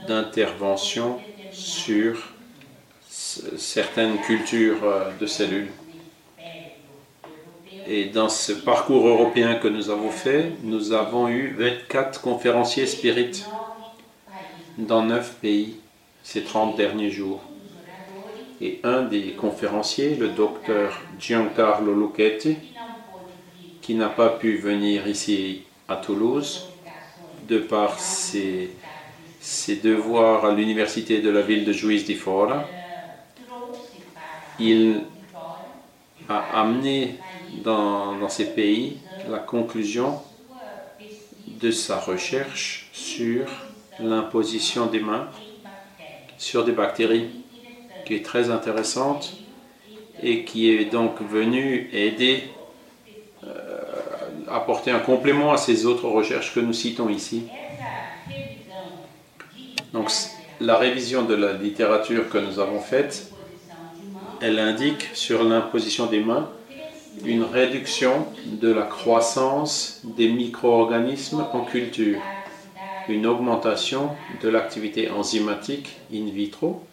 d'intervention 0.01 1.21
sur 1.51 2.33
certaines 3.07 4.19
cultures 4.19 4.83
euh, 4.83 5.11
de 5.19 5.27
cellules. 5.27 5.69
Et 7.87 8.05
dans 8.05 8.29
ce 8.29 8.51
parcours 8.51 9.07
européen 9.07 9.55
que 9.55 9.67
nous 9.67 9.91
avons 9.91 10.09
fait, 10.09 10.53
nous 10.63 10.91
avons 10.91 11.27
eu 11.27 11.55
24 11.57 12.19
conférenciers 12.19 12.87
spirites 12.87 13.45
dans 14.79 15.03
9 15.03 15.35
pays 15.35 15.75
ces 16.23 16.43
30 16.43 16.75
derniers 16.75 17.11
jours. 17.11 17.41
Et 18.59 18.79
un 18.83 19.03
des 19.03 19.33
conférenciers, 19.33 20.15
le 20.15 20.29
docteur 20.29 20.99
Giancarlo 21.19 21.93
Lucchetti, 21.93 22.57
qui 23.81 23.93
n'a 23.93 24.09
pas 24.09 24.29
pu 24.29 24.57
venir 24.57 25.07
ici 25.07 25.61
à 25.87 25.97
Toulouse, 25.97 26.69
de 27.47 27.59
par 27.59 27.99
ses, 27.99 28.71
ses 29.39 29.75
devoirs 29.75 30.43
à 30.45 30.55
l'université 30.55 31.21
de 31.21 31.29
la 31.29 31.41
ville 31.41 31.65
de 31.65 31.71
Juiz 31.71 32.07
de 32.07 32.15
Fora, 32.15 32.67
il 34.57 35.01
a 36.27 36.61
amené 36.61 37.19
dans, 37.63 38.29
ces 38.29 38.53
pays 38.53 38.97
la 39.27 39.39
conclusion 39.39 40.19
de 41.47 41.71
sa 41.71 41.99
recherche 41.99 42.89
sur 42.93 43.47
l'imposition 43.99 44.87
des 44.87 44.99
mains 44.99 45.29
sur 46.37 46.65
des 46.65 46.71
bactéries, 46.71 47.29
qui 48.03 48.15
est 48.15 48.25
très 48.25 48.49
intéressante 48.49 49.33
et 50.21 50.45
qui 50.45 50.69
est 50.69 50.85
donc 50.85 51.21
venue 51.21 51.89
aider, 51.91 52.43
euh, 53.43 53.81
apporter 54.47 54.91
un 54.91 54.99
complément 54.99 55.51
à 55.51 55.57
ces 55.57 55.85
autres 55.85 56.07
recherches 56.07 56.53
que 56.53 56.59
nous 56.59 56.73
citons 56.73 57.09
ici. 57.09 57.43
Donc 59.93 60.11
la 60.59 60.77
révision 60.77 61.23
de 61.23 61.35
la 61.35 61.53
littérature 61.53 62.29
que 62.29 62.37
nous 62.37 62.59
avons 62.59 62.79
faite, 62.79 63.31
elle 64.41 64.59
indique 64.59 65.09
sur 65.13 65.43
l'imposition 65.43 66.05
des 66.07 66.19
mains 66.19 66.49
une 67.23 67.43
réduction 67.43 68.27
de 68.45 68.71
la 68.71 68.83
croissance 68.83 70.01
des 70.03 70.29
micro-organismes 70.29 71.47
en 71.53 71.63
culture, 71.63 72.21
une 73.07 73.25
augmentation 73.25 74.11
de 74.41 74.49
l'activité 74.49 75.09
enzymatique 75.09 75.97
in 76.11 76.25
vitro, 76.25 76.83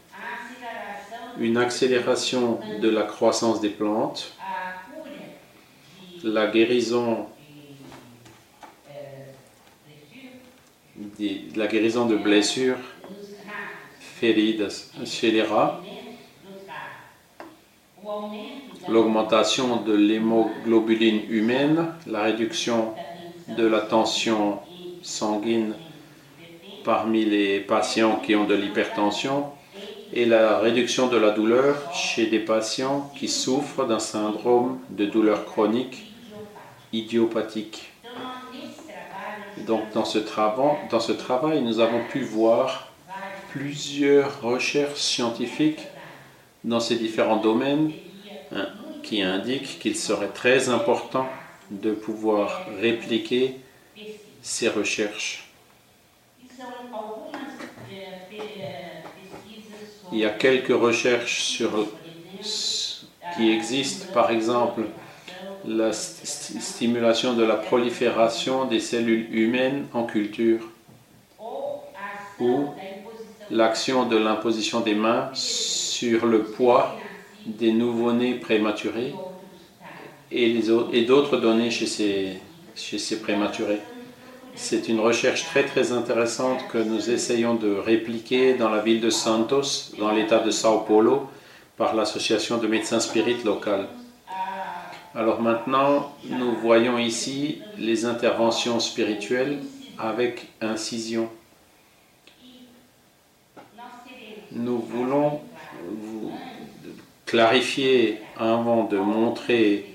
une 1.39 1.57
accélération 1.57 2.61
de 2.81 2.89
la 2.89 3.03
croissance 3.03 3.61
des 3.61 3.71
plantes, 3.71 4.33
la 6.23 6.47
guérison, 6.47 7.27
la 11.57 11.67
guérison 11.67 12.07
de 12.07 12.17
blessures, 12.17 12.79
feridas 13.99 14.91
chez 15.05 15.33
les 15.33 15.43
rats, 15.43 15.83
l'augmentation 18.89 19.77
de 19.83 19.93
l'hémoglobuline 19.95 21.23
humaine, 21.29 21.89
la 22.07 22.23
réduction 22.23 22.95
de 23.49 23.67
la 23.67 23.81
tension 23.81 24.59
sanguine 25.03 25.75
parmi 26.85 27.25
les 27.25 27.61
patients 27.61 28.17
qui 28.17 28.35
ont 28.35 28.45
de 28.45 28.55
l'hypertension 28.55 29.47
et 30.13 30.25
la 30.25 30.59
réduction 30.59 31.09
de 31.09 31.17
la 31.17 31.31
douleur 31.31 31.77
chez 31.95 32.27
des 32.27 32.41
patients 32.41 33.11
qui 33.19 33.29
souffrent 33.29 33.87
d'un 33.87 33.99
syndrome 33.99 34.79
de 34.91 35.07
douleur 35.07 35.45
chronique 35.45 36.05
idiopathique. 36.93 37.93
Donc 39.67 39.93
dans 39.95 40.05
ce, 40.05 40.19
travail, 40.19 40.77
dans 40.91 41.01
ce 41.01 41.13
travail, 41.13 41.63
nous 41.63 41.81
avons 41.81 42.01
pu 42.11 42.21
voir 42.21 42.89
plusieurs 43.53 44.43
recherches 44.43 45.01
scientifiques 45.01 45.81
dans 46.65 46.81
ces 46.81 46.97
différents 46.97 47.37
domaines 47.37 47.93
hein, 48.55 48.69
qui 49.03 49.23
indiquent 49.23 49.79
qu'il 49.79 49.97
serait 49.97 50.29
très 50.29 50.69
important 50.69 51.29
de 51.71 51.93
pouvoir 51.93 52.67
répliquer 52.81 53.57
ces 54.43 54.69
recherches. 54.69 55.49
Il 60.11 60.19
y 60.19 60.27
a 60.27 60.31
quelques 60.31 60.77
recherches 60.77 61.43
sur, 61.43 61.89
qui 63.35 63.51
existent, 63.51 64.07
par 64.13 64.31
exemple 64.31 64.83
la 65.65 65.93
stimulation 65.93 67.35
de 67.35 67.45
la 67.45 67.55
prolifération 67.57 68.65
des 68.65 68.81
cellules 68.81 69.33
humaines 69.33 69.87
en 69.93 70.05
culture 70.05 70.69
ou 72.41 72.67
l'action 73.51 74.07
de 74.07 74.17
l'imposition 74.17 74.81
des 74.81 74.95
mains 74.95 75.31
sur 75.35 76.27
le 76.27 76.43
poids 76.43 77.02
des 77.47 77.73
nouveau-nés 77.73 78.35
prématurés 78.35 79.15
et 80.31 81.03
d'autres 81.03 81.37
données 81.37 81.71
chez 81.71 81.87
ces, 81.87 82.39
chez 82.75 82.99
ces 82.99 83.21
prématurés. 83.21 83.81
C'est 84.55 84.89
une 84.89 85.01
recherche 85.01 85.45
très 85.45 85.65
très 85.65 85.93
intéressante 85.93 86.69
que 86.69 86.79
nous 86.79 87.11
essayons 87.11 87.55
de 87.55 87.73
répliquer 87.75 88.55
dans 88.55 88.69
la 88.69 88.81
ville 88.81 89.01
de 89.01 89.11
Santos, 89.11 89.95
dans 89.99 90.13
l'état 90.13 90.41
de 90.41 90.51
Sao 90.51 90.81
Paulo, 90.81 91.27
par 91.77 91.95
l'association 91.95 92.59
de 92.59 92.67
médecins 92.67 93.01
spirites 93.01 93.45
locales. 93.45 93.89
Alors 95.15 95.41
maintenant, 95.41 96.13
nous 96.25 96.55
voyons 96.55 96.99
ici 96.99 97.61
les 97.79 98.05
interventions 98.05 98.81
spirituelles 98.81 99.59
avec 99.99 100.49
incision. 100.61 101.29
Nous 104.53 104.79
voulons 104.79 105.41
clarifier 107.33 108.19
avant 108.37 108.85
de 108.85 108.99
montrer 108.99 109.87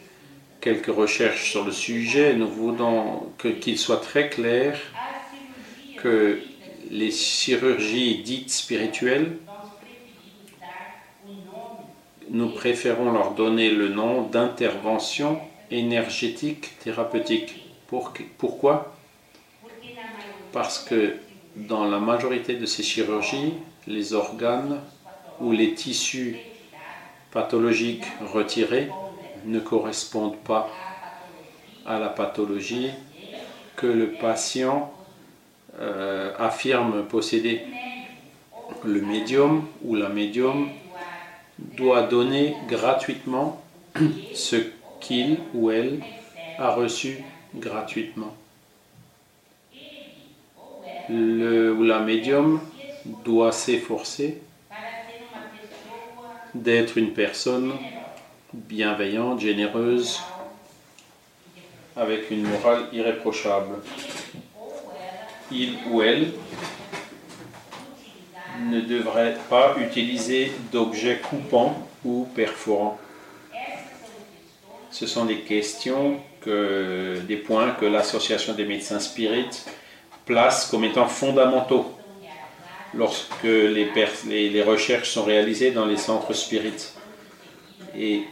quelques 0.60 0.88
recherches 0.88 1.52
sur 1.52 1.64
le 1.66 1.72
sujet, 1.72 2.34
nous 2.34 2.48
voulons 2.48 3.32
qu'il 3.62 3.78
soit 3.78 4.02
très 4.02 4.28
clair 4.28 4.76
que 6.02 6.40
les 6.90 7.12
chirurgies 7.12 8.24
dites 8.24 8.50
spirituelles, 8.50 9.38
nous 12.32 12.50
préférons 12.50 13.12
leur 13.12 13.36
donner 13.36 13.70
le 13.70 13.90
nom 13.90 14.24
d'intervention 14.24 15.40
énergétique 15.70 16.80
thérapeutique. 16.80 17.68
pourquoi? 18.40 18.96
Parce 20.52 20.80
que 20.80 21.18
dans 21.56 21.86
la 21.86 22.00
majorité 22.00 22.56
de 22.56 22.66
ces 22.66 22.82
chirurgies, 22.82 23.54
les 23.86 24.14
organes 24.14 24.82
ou 25.40 25.52
les 25.52 25.76
tissus 25.76 26.38
pathologiques 27.38 28.08
retirés 28.34 28.90
ne 29.46 29.60
correspondent 29.60 30.38
pas 30.38 30.68
à 31.86 32.00
la 32.00 32.10
pathologie 32.10 32.90
que 33.76 33.86
le 33.86 34.14
patient 34.14 34.92
euh, 35.80 36.34
affirme 36.40 37.04
posséder. 37.04 37.62
Le 38.84 39.02
médium 39.02 39.68
ou 39.84 39.94
la 39.94 40.10
médium 40.10 40.70
doit 41.60 42.02
donner 42.02 42.56
gratuitement 42.68 43.62
ce 44.34 44.56
qu'il 45.00 45.38
ou 45.54 45.70
elle 45.70 46.02
a 46.58 46.72
reçu 46.72 47.24
gratuitement. 47.54 48.36
Le 51.08 51.72
ou 51.72 51.84
la 51.84 52.00
médium 52.00 52.60
doit 53.24 53.52
s'efforcer 53.52 54.42
d'être 56.54 56.98
une 56.98 57.14
personne 57.14 57.74
bienveillante, 58.54 59.40
généreuse, 59.40 60.20
avec 61.96 62.32
une 62.32 62.44
morale 62.44 62.86
irréprochable. 62.94 63.76
Il 65.52 65.78
ou 65.90 66.02
elle 66.02 66.32
ne 68.70 68.82
devrait 68.82 69.38
pas 69.50 69.76
utiliser 69.80 70.52
d'objets 70.72 71.20
coupants 71.20 71.88
ou 72.04 72.28
perforants. 72.36 73.00
Ce 74.92 75.06
sont 75.06 75.26
des 75.26 75.42
questions, 75.42 76.20
que, 76.42 77.20
des 77.28 77.38
points 77.38 77.72
que 77.72 77.86
l'Association 77.86 78.54
des 78.54 78.66
médecins 78.66 79.00
spirites 79.00 79.66
place 80.26 80.70
comme 80.70 80.84
étant 80.84 81.08
fondamentaux 81.08 81.97
lorsque 82.94 83.44
les, 83.44 84.64
recherches 84.64 85.10
sont 85.12 85.24
réalisées 85.24 85.72
dans 85.72 85.86
les 85.86 85.98
centres 85.98 86.34
spirites. 86.34 86.94
Et, 87.98 88.24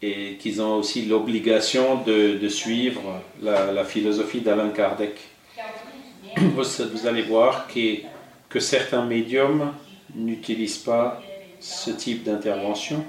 qu'ils 0.00 0.62
ont 0.62 0.76
aussi 0.76 1.06
l'obligation 1.06 2.02
de, 2.02 2.48
suivre 2.48 3.20
la, 3.42 3.84
philosophie 3.84 4.40
d'Alain 4.40 4.70
Kardec. 4.70 5.18
Vous, 6.36 7.06
allez 7.06 7.22
voir 7.22 7.66
que, 7.66 7.96
que 8.48 8.60
certains 8.60 9.04
médiums 9.04 9.72
n'utilisent 10.14 10.78
pas 10.78 11.20
ce 11.58 11.90
type 11.90 12.22
d'intervention 12.22 13.04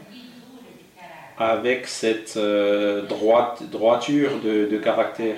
avec 1.38 1.88
cette 1.88 2.36
euh, 2.38 3.04
droite, 3.04 3.64
droiture 3.72 4.32
de, 4.44 4.66
de, 4.66 4.78
caractère. 4.78 5.38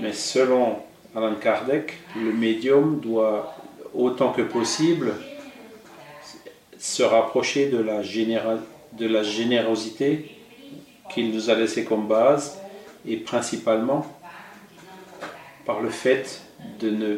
Mais 0.00 0.12
selon 0.12 0.78
Alain 1.14 1.34
Kardec, 1.34 1.98
le 2.16 2.32
médium 2.32 2.98
doit 3.00 3.54
autant 3.94 4.32
que 4.32 4.42
possible 4.42 5.14
se 6.78 7.02
rapprocher 7.02 7.68
de 7.68 7.78
la, 7.78 8.02
de 8.02 9.06
la 9.06 9.22
générosité 9.22 10.36
qu'il 11.12 11.32
nous 11.32 11.50
a 11.50 11.54
laissé 11.54 11.84
comme 11.84 12.08
base 12.08 12.58
et 13.06 13.16
principalement 13.16 14.06
par 15.64 15.80
le 15.80 15.90
fait 15.90 16.42
de 16.80 16.90
ne 16.90 17.16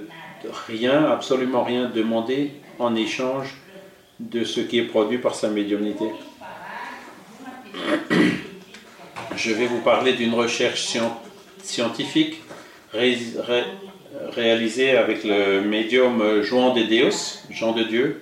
rien, 0.68 1.04
absolument 1.10 1.64
rien 1.64 1.88
demander 1.88 2.52
en 2.78 2.94
échange 2.94 3.56
de 4.20 4.44
ce 4.44 4.60
qui 4.60 4.78
est 4.78 4.84
produit 4.84 5.18
par 5.18 5.34
sa 5.34 5.48
médiumnité. 5.48 6.06
Je 9.37 9.52
vais 9.52 9.66
vous 9.66 9.80
parler 9.80 10.12
d'une 10.12 10.34
recherche 10.34 10.96
scientifique 11.62 12.40
réalisée 14.35 14.96
avec 14.96 15.24
le 15.24 15.61
médium 15.62 16.42
Juan 16.42 16.74
de 16.74 16.83
Deus, 16.83 17.42
Jean 17.50 17.72
de 17.72 17.85
Dieu. 17.85 18.20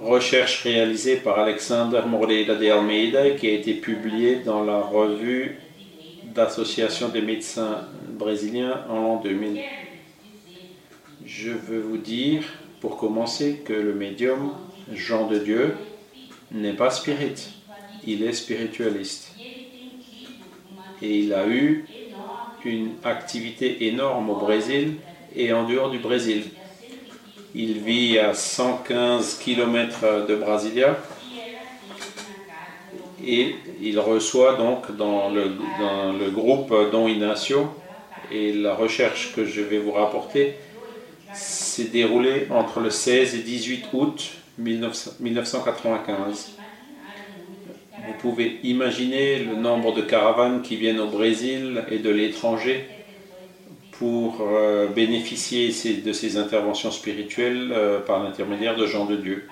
Recherche 0.00 0.62
réalisée 0.62 1.16
par 1.16 1.38
Alexander 1.38 2.02
Moreira 2.06 2.54
de 2.54 2.70
Almeida 2.70 3.30
qui 3.30 3.48
a 3.48 3.52
été 3.52 3.74
publiée 3.74 4.36
dans 4.44 4.62
la 4.62 4.80
revue 4.80 5.58
d'Association 6.34 7.08
des 7.08 7.22
médecins 7.22 7.88
brésiliens 8.10 8.84
en 8.90 9.00
l'an 9.00 9.20
2000. 9.22 9.62
Je 11.24 11.50
veux 11.50 11.80
vous 11.80 11.96
dire, 11.96 12.42
pour 12.80 12.98
commencer, 12.98 13.62
que 13.64 13.72
le 13.72 13.94
médium 13.94 14.52
Jean 14.92 15.26
de 15.26 15.38
Dieu 15.38 15.74
n'est 16.52 16.74
pas 16.74 16.90
spirit, 16.90 17.48
il 18.06 18.22
est 18.22 18.32
spiritualiste. 18.32 19.32
Et 21.02 21.18
il 21.18 21.32
a 21.32 21.46
eu 21.48 21.84
une 22.66 22.92
activité 23.04 23.86
énorme 23.86 24.30
au 24.30 24.36
Brésil 24.36 24.96
et 25.34 25.52
en 25.52 25.68
dehors 25.68 25.90
du 25.90 25.98
Brésil. 25.98 26.44
Il 27.54 27.78
vit 27.78 28.18
à 28.18 28.34
115 28.34 29.38
km 29.38 30.26
de 30.26 30.34
Brasilia 30.36 30.98
et 33.24 33.56
il 33.80 33.98
reçoit 33.98 34.56
donc 34.56 34.94
dans 34.96 35.30
le, 35.30 35.52
dans 35.80 36.12
le 36.12 36.30
groupe 36.30 36.74
Don 36.92 37.08
Ignacio 37.08 37.68
et 38.30 38.52
la 38.52 38.74
recherche 38.74 39.32
que 39.34 39.44
je 39.44 39.62
vais 39.62 39.78
vous 39.78 39.92
rapporter 39.92 40.54
s'est 41.34 41.84
déroulée 41.84 42.48
entre 42.50 42.80
le 42.80 42.90
16 42.90 43.34
et 43.34 43.38
18 43.38 43.86
août 43.92 44.32
1995. 44.58 46.56
Vous 48.16 48.30
pouvez 48.30 48.60
imaginer 48.62 49.40
le 49.40 49.56
nombre 49.56 49.92
de 49.92 50.00
caravanes 50.00 50.62
qui 50.62 50.76
viennent 50.76 51.00
au 51.00 51.08
Brésil 51.08 51.84
et 51.90 51.98
de 51.98 52.08
l'étranger 52.08 52.86
pour 53.92 54.38
euh, 54.40 54.86
bénéficier 54.88 55.68
de 56.00 56.12
ces 56.12 56.38
interventions 56.38 56.90
spirituelles 56.90 57.70
euh, 57.72 58.00
par 58.00 58.22
l'intermédiaire 58.22 58.74
de 58.74 58.86
gens 58.86 59.04
de 59.04 59.16
Dieu. 59.16 59.46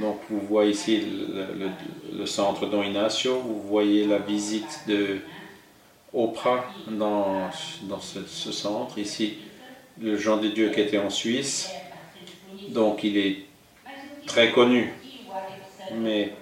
Donc 0.00 0.18
vous 0.28 0.40
voyez 0.40 0.72
ici 0.72 1.00
le, 2.12 2.26
centre 2.26 2.66
Don 2.66 2.82
Ignacio, 2.82 3.38
vous 3.38 3.62
voyez 3.62 4.06
la 4.06 4.18
visite 4.18 4.80
de 4.88 5.18
Oprah 6.12 6.64
dans, 6.88 7.48
dans 7.82 8.00
ce, 8.00 8.26
ce, 8.26 8.50
centre. 8.50 8.98
Ici, 8.98 9.34
le 10.02 10.16
Jean 10.16 10.38
de 10.38 10.48
Dieu 10.48 10.70
qui 10.70 10.80
était 10.80 10.98
en 10.98 11.10
Suisse. 11.10 11.70
Donc 12.70 13.04
il 13.04 13.16
est 13.16 13.36
très 14.26 14.50
connu. 14.50 14.92
Mais 15.94 16.32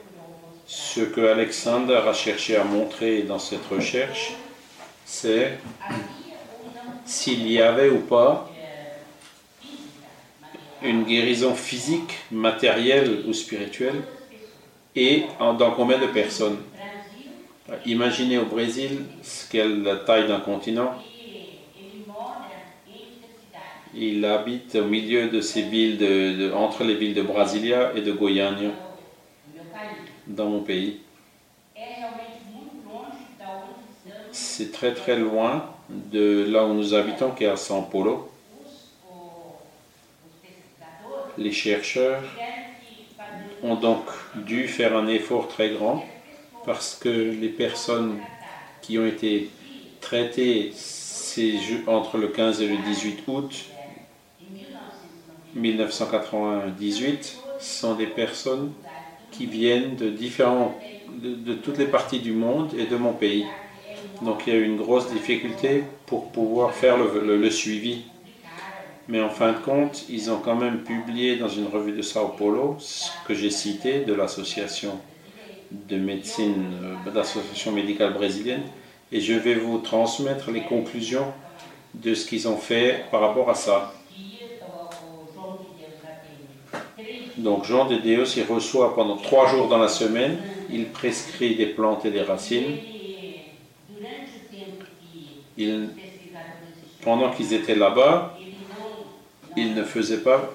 ce 0.66 1.00
que 1.00 1.20
Alexander 1.20 2.00
a 2.06 2.12
cherché 2.12 2.56
à 2.56 2.64
montrer 2.64 3.22
dans 3.22 3.38
cette 3.38 3.66
recherche, 3.66 4.32
c'est 5.04 5.58
s'il 7.04 7.50
y 7.50 7.60
avait 7.60 7.90
ou 7.90 7.98
pas 7.98 8.50
une 10.82 11.04
guérison 11.04 11.54
physique, 11.54 12.14
matérielle 12.30 13.24
ou 13.26 13.32
spirituelle, 13.32 14.02
et 14.96 15.24
dans 15.38 15.70
combien 15.72 15.98
de 15.98 16.06
personnes. 16.06 16.58
Imaginez 17.86 18.38
au 18.38 18.44
Brésil 18.44 19.04
ce 19.22 19.50
qu'est 19.50 19.66
la 19.66 19.96
taille 19.96 20.28
d'un 20.28 20.40
continent. 20.40 20.94
Il 23.94 24.24
habite 24.24 24.74
au 24.74 24.84
milieu 24.84 25.28
de 25.28 25.40
ces 25.40 25.62
villes, 25.62 26.52
entre 26.54 26.84
les 26.84 26.94
villes 26.94 27.14
de 27.14 27.22
Brasilia 27.22 27.92
et 27.94 28.00
de 28.00 28.12
Goiânia, 28.12 28.70
dans 30.26 30.46
mon 30.46 30.60
pays. 30.60 31.00
C'est 34.32 34.72
très 34.72 34.94
très 34.94 35.16
loin 35.16 35.70
de 35.88 36.44
là 36.48 36.64
où 36.64 36.74
nous 36.74 36.94
habitons, 36.94 37.30
qui 37.32 37.44
est 37.44 37.48
à 37.48 37.56
São 37.56 37.88
Paulo. 37.88 38.30
Les 41.36 41.52
chercheurs 41.52 42.22
ont 43.62 43.74
donc 43.74 44.04
dû 44.34 44.68
faire 44.68 44.96
un 44.96 45.08
effort 45.08 45.48
très 45.48 45.70
grand 45.70 46.04
parce 46.64 46.94
que 46.94 47.08
les 47.08 47.48
personnes 47.48 48.18
qui 48.82 48.98
ont 48.98 49.06
été 49.06 49.50
traitées 50.00 50.72
entre 51.86 52.18
le 52.18 52.28
15 52.28 52.62
et 52.62 52.68
le 52.68 52.76
18 52.76 53.24
août 53.26 53.64
1998 55.54 57.38
sont 57.58 57.94
des 57.94 58.06
personnes 58.06 58.72
qui 59.36 59.46
viennent 59.46 59.96
de 59.96 60.10
différents, 60.10 60.78
de, 61.22 61.54
toutes 61.54 61.78
les 61.78 61.86
parties 61.86 62.20
du 62.20 62.32
monde 62.32 62.72
et 62.78 62.86
de 62.86 62.96
mon 62.96 63.12
pays. 63.12 63.44
Donc 64.22 64.44
il 64.46 64.52
y 64.52 64.56
a 64.56 64.58
eu 64.58 64.64
une 64.64 64.76
grosse 64.76 65.10
difficulté 65.10 65.84
pour 66.06 66.30
pouvoir 66.30 66.72
faire 66.72 66.96
le, 66.96 67.36
le, 67.36 67.50
Mais 69.08 69.20
en 69.20 69.30
fin 69.30 69.52
de 69.52 69.58
compte, 69.58 70.04
ils 70.08 70.30
ont 70.30 70.38
quand 70.38 70.56
même 70.56 70.78
publié 70.78 71.36
dans 71.36 71.48
une 71.48 71.66
revue 71.66 71.92
de 71.92 72.02
Sao 72.02 72.28
Paulo, 72.28 72.76
ce 72.78 73.08
que 73.26 73.34
j'ai 73.34 73.50
cité 73.50 74.00
de 74.00 74.14
l'association 74.14 74.98
de 75.70 75.96
médecine, 75.96 76.70
euh, 76.82 77.10
l'association 77.12 77.72
médicale 77.72 78.12
brésilienne, 78.12 78.62
et 79.10 79.20
je 79.20 79.34
vais 79.34 79.54
vous 79.54 79.78
transmettre 79.78 80.50
les 80.50 80.62
conclusions 80.62 81.26
de 81.94 82.14
ce 82.14 82.26
qu'ils 82.26 82.48
ont 82.48 82.56
fait 82.56 83.04
par 83.10 83.20
rapport 83.20 83.50
à 83.50 83.54
ça. 83.54 83.92
Donc 87.36 87.64
Jean 87.64 87.86
de 87.86 87.96
Deus, 87.96 88.36
il 88.36 88.44
reçoit 88.44 88.94
pendant 88.94 89.16
trois 89.16 89.48
jours 89.48 89.68
dans 89.68 89.78
la 89.78 89.88
semaine, 89.88 90.38
il 90.70 90.86
prescrit 90.90 91.56
des 91.56 91.66
plantes 91.66 92.04
et 92.04 92.10
des 92.10 92.22
racines. 92.22 92.78
pendant 97.02 97.30
qu'ils 97.30 97.52
étaient 97.52 97.74
là-bas, 97.74 98.38
il 99.56 99.74
ne 99.74 99.84
faisait 99.84 100.22
pas, 100.22 100.52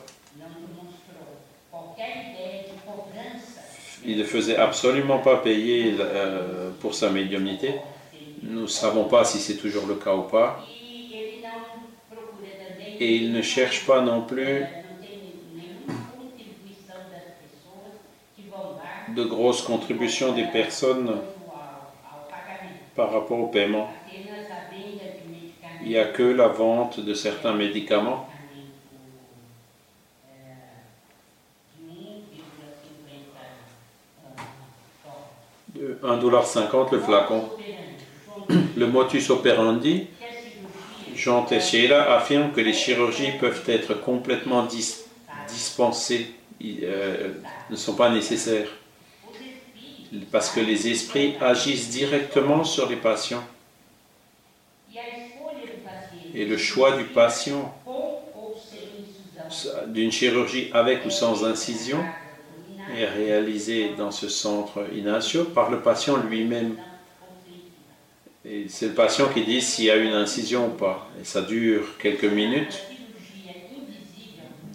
il 4.06 4.18
ne 4.18 4.24
faisait 4.24 4.56
absolument 4.58 5.20
pas 5.20 5.38
payer 5.38 5.96
euh, 6.00 6.72
pour 6.80 6.96
sa 6.96 7.10
médiumnité. 7.10 7.76
Nous 8.42 8.62
ne 8.62 8.68
savons 8.68 9.06
pas 9.06 9.26
si 9.26 9.39
c'est 9.39 9.58
toujours 9.58 9.86
le 9.86 9.96
cas 9.96 10.15
ou 10.15 10.24
pas. 10.24 10.65
Et 13.02 13.15
il 13.15 13.32
ne 13.32 13.42
cherche 13.42 13.86
pas 13.86 14.02
non 14.02 14.22
plus 14.22 14.65
de 19.15 19.24
grosses 19.24 19.62
contributions 19.62 20.34
des 20.34 20.45
personnes 20.45 21.17
par 22.95 23.12
rapport 23.12 23.39
au 23.39 23.48
paiement. 23.48 23.89
Il 25.82 25.88
n'y 25.88 25.98
a 25.98 26.06
que 26.06 26.24
la 26.24 26.48
vente 26.48 27.00
de 27.00 27.13
certains 27.13 27.54
médicaments. 27.54 28.28
De 35.74 35.98
1,50$ 36.04 36.91
le 36.91 37.00
flacon. 37.00 37.50
Le 38.76 38.88
motus 38.88 39.30
operandi, 39.30 40.08
Jean 41.15 41.43
Teixeira 41.43 42.15
affirme 42.15 42.52
que 42.52 42.62
les 42.62 42.74
chirurgies 42.74 43.32
peuvent 43.39 43.63
être 43.67 43.93
complètement 43.93 44.67
dispensées, 45.48 46.34
euh, 46.63 47.34
ne 47.69 47.76
sont 47.76 47.95
pas 47.95 48.10
nécessaires, 48.10 48.69
parce 50.32 50.50
que 50.50 50.60
les 50.60 50.88
esprits 50.88 51.36
agissent 51.39 51.89
directement 51.89 52.63
sur 52.63 52.89
les 52.89 52.95
patients. 52.95 53.43
Et 56.34 56.45
le 56.45 56.58
choix 56.58 56.95
du 56.98 57.06
patient 57.06 57.74
d'une 59.88 60.12
chirurgie 60.12 60.69
avec 60.74 61.06
ou 61.06 61.10
sans 61.10 61.43
incision 61.43 62.00
est 62.95 63.06
réalisé 63.06 63.91
dans 63.98 64.12
ce 64.12 64.30
centre 64.30 64.86
Inacio 64.95 65.45
par 65.45 65.69
le 65.69 65.80
patient 65.80 66.17
lui-même. 66.17 66.76
C'est 68.67 68.88
le 68.88 68.93
patient 68.93 69.28
qui 69.30 69.43
dit 69.43 69.62
s'il 69.62 69.86
y 69.86 69.91
a 69.91 69.95
une 69.95 70.13
incision 70.13 70.67
ou 70.67 70.72
pas. 70.72 71.08
Et 71.22 71.26
ça 71.26 71.41
dure 71.41 71.98
quelques 72.00 72.26
minutes. 72.26 72.80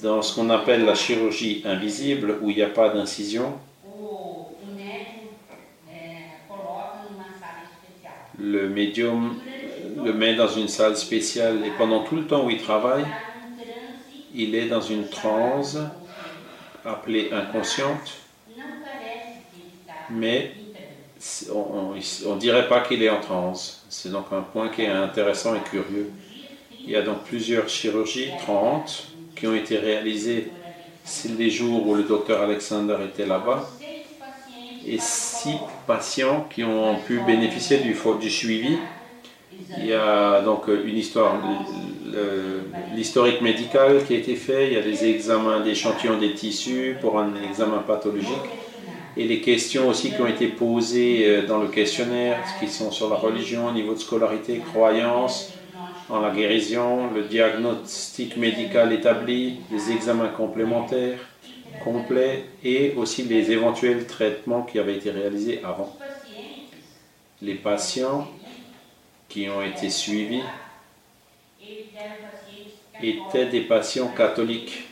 Dans 0.03 0.23
ce 0.23 0.35
qu'on 0.35 0.51
appelle 0.51 0.85
la 0.85 0.95
chirurgie 0.95 1.63
invisible, 1.65 2.39
où 2.43 2.51
il 2.51 2.57
n'y 2.57 2.63
a 2.63 2.69
pas 2.69 2.91
d'incision, 2.91 3.55
le 8.55 8.69
médium 8.69 9.35
le 10.05 10.13
met 10.13 10.35
dans 10.35 10.49
une 10.49 10.69
salle 10.69 10.97
spéciale 10.97 11.65
et 11.65 11.71
pendant 11.71 12.05
tout 12.05 12.17
le 12.17 12.27
temps 12.27 12.47
où 12.47 12.51
il 12.51 12.61
travaille, 12.61 13.05
il 14.35 14.55
est 14.55 14.69
dans 14.69 14.81
une 14.81 15.09
transe 15.09 15.79
appelée 16.85 17.31
inconsciente, 17.33 18.19
mais 20.11 20.53
on 21.53 21.95
ne 21.95 22.39
dirait 22.39 22.69
pas 22.69 22.81
qu'il 22.81 23.03
est 23.03 23.11
en 23.11 23.21
transe. 23.21 23.85
C'est 23.89 24.11
donc 24.11 24.27
un 24.33 24.43
point 24.43 24.69
qui 24.69 24.83
est 24.83 24.89
intéressant 24.89 25.55
et 25.55 25.61
curieux. 25.61 26.11
Il 26.83 26.91
y 26.91 26.97
a 26.97 27.03
donc 27.03 27.25
plusieurs 27.25 27.69
chirurgies, 27.69 28.31
30, 28.39 29.07
qui 29.35 29.47
ont 29.47 29.55
été 29.55 29.79
réalisées 29.79 30.51
les 31.39 31.51
jours 31.51 31.87
où 31.87 31.95
le 31.95 32.03
docteur 32.03 32.43
Alexander 32.43 32.97
était 33.05 33.27
là-bas, 33.27 33.69
et 34.87 34.99
six 34.99 35.57
patients 35.87 36.47
qui 36.51 36.65
ont 36.65 36.97
pu 37.07 37.21
bénéficier 37.21 37.79
du, 37.79 38.31
suivi. 38.31 38.79
Il 39.79 39.87
y 39.87 39.93
a 39.93 40.41
donc 40.43 40.65
une 40.69 40.97
histoire, 40.97 41.37
l'historique 42.95 43.41
médical 43.41 44.05
qui 44.05 44.15
a 44.15 44.19
été 44.19 44.35
fait, 44.35 44.69
il 44.69 44.73
y 44.75 44.77
a 44.77 44.83
des 44.83 45.09
examens 45.09 45.61
d'échantillons 45.61 46.19
des 46.19 46.35
tissus 46.35 46.97
pour 47.01 47.19
un 47.19 47.33
examen 47.49 47.79
pathologique. 47.87 48.51
Et 49.17 49.29
les 49.29 49.41
questions 49.41 49.89
aussi 49.89 50.11
qui 50.11 50.21
ont 50.21 50.27
été 50.27 50.49
posées 50.49 51.25
euh, 51.29 51.47
dans 51.47 51.59
le 51.59 51.69
questionnaire, 51.69 52.37
qui 52.59 52.67
sont 52.67 52.91
sur 52.91 53.09
la 53.09 53.15
religion, 53.15 53.71
niveau 53.71 53.95
de 53.95 54.01
scolarité, 54.01 54.61
croyance, 54.73 55.53
en 56.11 56.21
la 56.21 56.31
guérison, 56.31 57.13
le 57.15 57.23
diagnostic 57.23 58.37
médical 58.37 58.93
établi, 58.93 59.61
les 59.71 59.93
examens 59.93 60.31
complémentaires 60.37 61.21
complets 61.85 62.47
et 62.65 62.95
aussi 62.97 63.25
les 63.25 63.53
éventuels 63.53 64.07
traitements 64.07 64.63
qui 64.63 64.79
avaient 64.79 64.97
été 64.97 65.11
réalisés 65.11 65.63
avant. 65.63 65.95
Les 67.43 67.55
patients 67.55 68.27
qui 69.29 69.49
ont 69.51 69.63
été 69.63 69.91
suivis 69.91 70.55
étaient 73.01 73.47
des 73.47 73.61
patients 73.61 74.09
catholiques, 74.09 74.85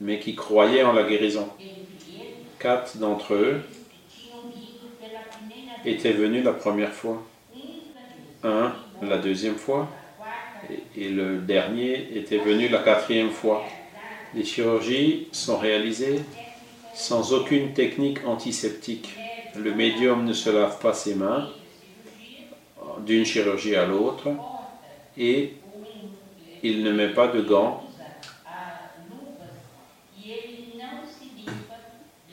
mais 0.00 0.20
qui 0.20 0.36
croyaient 0.36 0.84
en 0.84 0.92
la 0.92 1.02
guérison. 1.02 1.48
Quatre 2.60 2.98
d'entre 2.98 3.34
eux 3.34 3.60
étaient 5.84 6.12
venus 6.12 6.44
la 6.44 6.52
première 6.52 6.92
fois, 6.92 7.22
un 8.44 8.74
la 9.00 9.18
deuxième 9.18 9.56
fois, 9.56 9.88
et 10.96 11.08
le 11.08 11.38
dernier 11.40 12.16
était 12.16 12.38
venu 12.38 12.68
la 12.68 12.78
quatrième 12.82 13.30
fois. 13.30 13.81
Les 14.34 14.44
chirurgies 14.44 15.28
sont 15.32 15.58
réalisées 15.58 16.20
sans 16.94 17.32
aucune 17.32 17.72
technique 17.72 18.24
antiseptique. 18.26 19.10
Le 19.56 19.74
médium 19.74 20.24
ne 20.24 20.32
se 20.32 20.50
lave 20.50 20.78
pas 20.78 20.94
ses 20.94 21.14
mains, 21.14 21.50
d'une 23.04 23.24
chirurgie 23.24 23.76
à 23.76 23.86
l'autre 23.86 24.28
et 25.16 25.54
il 26.62 26.82
ne 26.82 26.92
met 26.92 27.08
pas 27.08 27.28
de 27.28 27.40
gants 27.40 27.82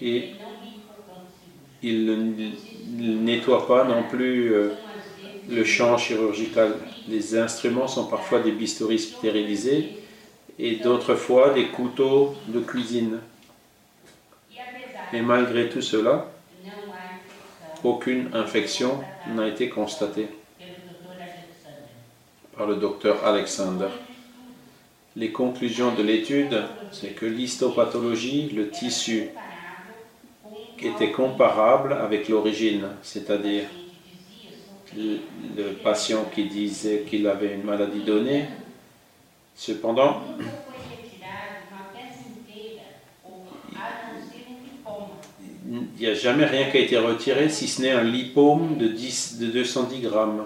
et 0.02 0.30
il 1.82 2.06
ne 2.06 3.14
nettoie 3.20 3.68
pas 3.68 3.84
non 3.84 4.04
plus 4.04 4.54
euh, 4.54 4.72
le 5.50 5.64
champ 5.64 5.98
chirurgical. 5.98 6.76
Les 7.08 7.38
instruments 7.38 7.88
sont 7.88 8.06
parfois 8.06 8.40
des 8.40 8.52
bistouris 8.52 9.00
stérilisés 9.00 9.90
et 10.60 10.76
d'autres 10.76 11.16
fois 11.16 11.54
des 11.54 11.68
couteaux 11.68 12.36
de 12.48 12.60
cuisine. 12.60 13.20
Et 15.14 15.22
malgré 15.22 15.70
tout 15.70 15.82
cela, 15.82 16.30
aucune 17.84 18.30
infection 18.34 19.00
n'a 19.34 19.48
été 19.48 19.70
constatée 19.70 20.28
par 22.56 22.68
le 22.68 22.76
docteur 22.76 23.26
Alexander. 23.26 23.88
Les 25.16 25.32
conclusions 25.32 25.96
de 25.96 26.04
l'étude, 26.04 26.64
c'est 26.92 27.16
que 27.16 27.26
l'histopathologie, 27.26 28.50
le 28.50 28.70
tissu, 28.70 29.30
était 30.82 31.12
comparable 31.12 31.94
avec 31.94 32.30
l'origine, 32.30 32.88
c'est-à-dire 33.02 33.64
le 34.96 35.74
patient 35.84 36.26
qui 36.34 36.46
disait 36.46 37.06
qu'il 37.10 37.28
avait 37.28 37.54
une 37.56 37.64
maladie 37.64 38.04
donnée. 38.04 38.46
Cependant, 39.60 40.22
il 45.70 46.00
n'y 46.00 46.08
a 46.08 46.14
jamais 46.14 46.46
rien 46.46 46.72
qui 46.72 46.78
a 46.78 46.80
été 46.80 46.98
retiré, 46.98 47.50
si 47.50 47.68
ce 47.68 47.82
n'est 47.82 47.92
un 47.92 48.06
lipome 48.06 48.78
de, 48.78 48.88
10, 48.88 49.38
de 49.40 49.48
210 49.48 50.00
grammes 50.00 50.46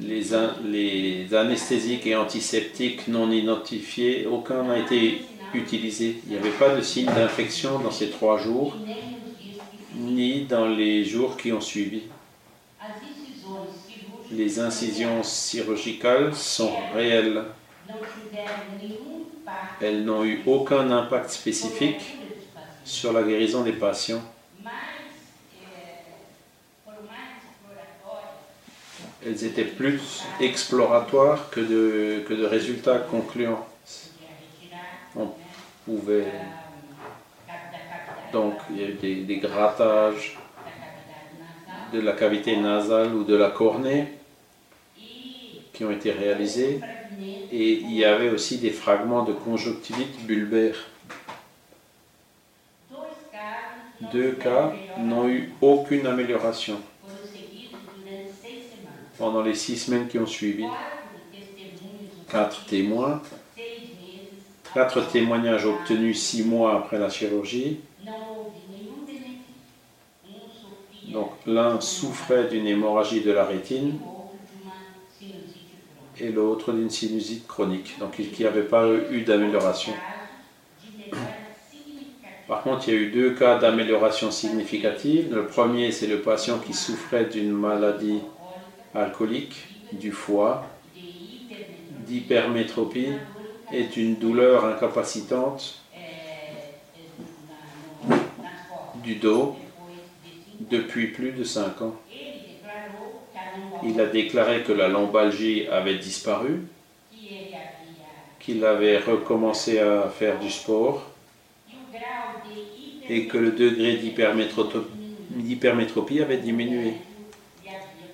les, 0.00 0.24
les 0.64 1.34
anesthésiques 1.36 2.04
et 2.04 2.16
antiseptiques 2.16 3.06
non 3.06 3.30
identifiés, 3.30 4.26
aucun 4.26 4.64
n'a 4.64 4.80
été 4.80 5.22
utilisé. 5.54 6.20
Il 6.26 6.32
n'y 6.32 6.36
avait 6.36 6.50
pas 6.50 6.74
de 6.74 6.82
signe 6.82 7.06
d'infection 7.06 7.78
dans 7.78 7.92
ces 7.92 8.10
trois 8.10 8.38
jours, 8.38 8.74
ni 9.94 10.46
dans 10.46 10.66
les 10.66 11.04
jours 11.04 11.36
qui 11.36 11.52
ont 11.52 11.60
suivi. 11.60 12.02
Les 14.30 14.58
incisions 14.58 15.22
chirurgicales 15.22 16.34
sont 16.34 16.72
réelles. 16.94 17.44
Elles 19.80 20.04
n'ont 20.04 20.24
eu 20.24 20.42
aucun 20.46 20.90
impact 20.90 21.30
spécifique 21.30 22.18
sur 22.84 23.12
la 23.12 23.22
guérison 23.22 23.62
des 23.62 23.72
patients. 23.72 24.22
elles 29.26 29.44
étaient 29.44 29.64
plus 29.64 30.24
exploratoires 30.40 31.50
que 31.50 31.60
de, 31.60 32.44
résultats 32.44 32.98
concluants. 32.98 33.66
On 35.16 35.30
pouvait. 35.84 36.32
Donc, 38.32 38.54
il 38.70 38.76
y 38.76 38.84
a 38.84 38.88
eu 38.88 39.24
des, 39.24 39.38
grattages 39.38 40.38
de 41.92 42.00
la 42.00 42.12
cavité 42.12 42.56
nasale 42.56 43.14
ou 43.14 43.24
de 43.24 43.34
la 43.34 43.50
cornée 43.50 44.08
qui 45.72 45.84
ont 45.84 45.90
été 45.90 46.10
réalisés. 46.10 46.80
Et 47.52 47.72
il 47.72 47.92
y 47.92 48.04
avait 48.04 48.30
aussi 48.30 48.58
des 48.58 48.70
fragments 48.70 49.24
de 49.24 49.32
conjonctivite 49.32 50.26
bulbaire. 50.26 50.76
Deux 54.12 54.32
cas 54.32 54.72
n'ont 54.98 55.28
eu 55.28 55.52
aucune 55.60 56.06
amélioration 56.06 56.78
pendant 59.18 59.42
les 59.42 59.54
six 59.54 59.78
semaines 59.78 60.08
qui 60.08 60.18
ont 60.18 60.26
suivi. 60.26 60.66
Quatre 62.30 62.66
témoins, 62.66 63.22
quatre 64.74 65.08
témoignages 65.08 65.64
obtenus 65.64 66.20
six 66.20 66.44
mois 66.44 66.76
après 66.76 66.98
la 66.98 67.08
chirurgie. 67.08 67.80
Donc 71.08 71.30
l'un 71.56 71.80
souffrait 71.80 72.48
d'une 72.48 72.66
hémorragie 72.66 73.22
de 73.22 73.32
la 73.32 73.44
rétine 73.44 73.98
et 76.20 76.30
l'autre 76.30 76.72
d'une 76.72 76.90
sinusite 76.90 77.46
chronique, 77.46 77.96
donc 77.98 78.12
qui 78.12 78.42
n'avait 78.42 78.62
pas 78.62 78.86
eu 79.10 79.22
d'amélioration. 79.22 79.92
Par 82.46 82.62
contre, 82.62 82.88
il 82.88 82.94
y 82.94 82.96
a 82.96 83.00
eu 83.00 83.10
deux 83.10 83.30
cas 83.34 83.58
d'amélioration 83.58 84.30
significative. 84.30 85.34
Le 85.34 85.46
premier, 85.46 85.92
c'est 85.92 86.06
le 86.06 86.20
patient 86.20 86.58
qui 86.58 86.74
souffrait 86.74 87.24
d'une 87.24 87.52
maladie 87.52 88.20
alcoolique 88.94 89.56
du 89.92 90.12
foie, 90.12 90.64
d'hypermétropie 92.06 93.12
et 93.72 93.84
d'une 93.84 94.16
douleur 94.16 94.66
incapacitante 94.66 95.80
du 99.02 99.16
dos 99.16 99.56
depuis 100.60 101.08
plus 101.08 101.32
de 101.32 101.44
5 101.44 101.82
ans. 101.82 101.96
Il 103.82 104.00
a 104.00 104.06
déclaré 104.06 104.62
que 104.62 104.72
la 104.72 104.88
lombalgie 104.88 105.66
avait 105.68 105.98
disparu, 105.98 106.62
qu'il 108.40 108.64
avait 108.64 108.98
recommencé 108.98 109.78
à 109.78 110.08
faire 110.08 110.38
du 110.38 110.50
sport 110.50 111.10
et 113.08 113.26
que 113.26 113.38
le 113.38 113.52
degré 113.52 113.96
d'hypermétropie 115.30 116.20
avait 116.20 116.38
diminué, 116.38 116.94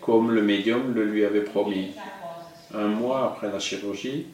comme 0.00 0.31
le 0.33 0.42
médium 0.42 0.92
le 0.94 1.05
lui 1.05 1.24
avait 1.24 1.44
promis. 1.44 1.92
Un 2.74 2.88
mois 2.88 3.26
après 3.26 3.50
la 3.50 3.59
chirurgie, 3.59 4.26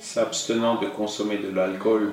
s'abstenant 0.00 0.80
de 0.80 0.86
consommer 0.86 1.38
de 1.38 1.48
l'alcool 1.50 2.12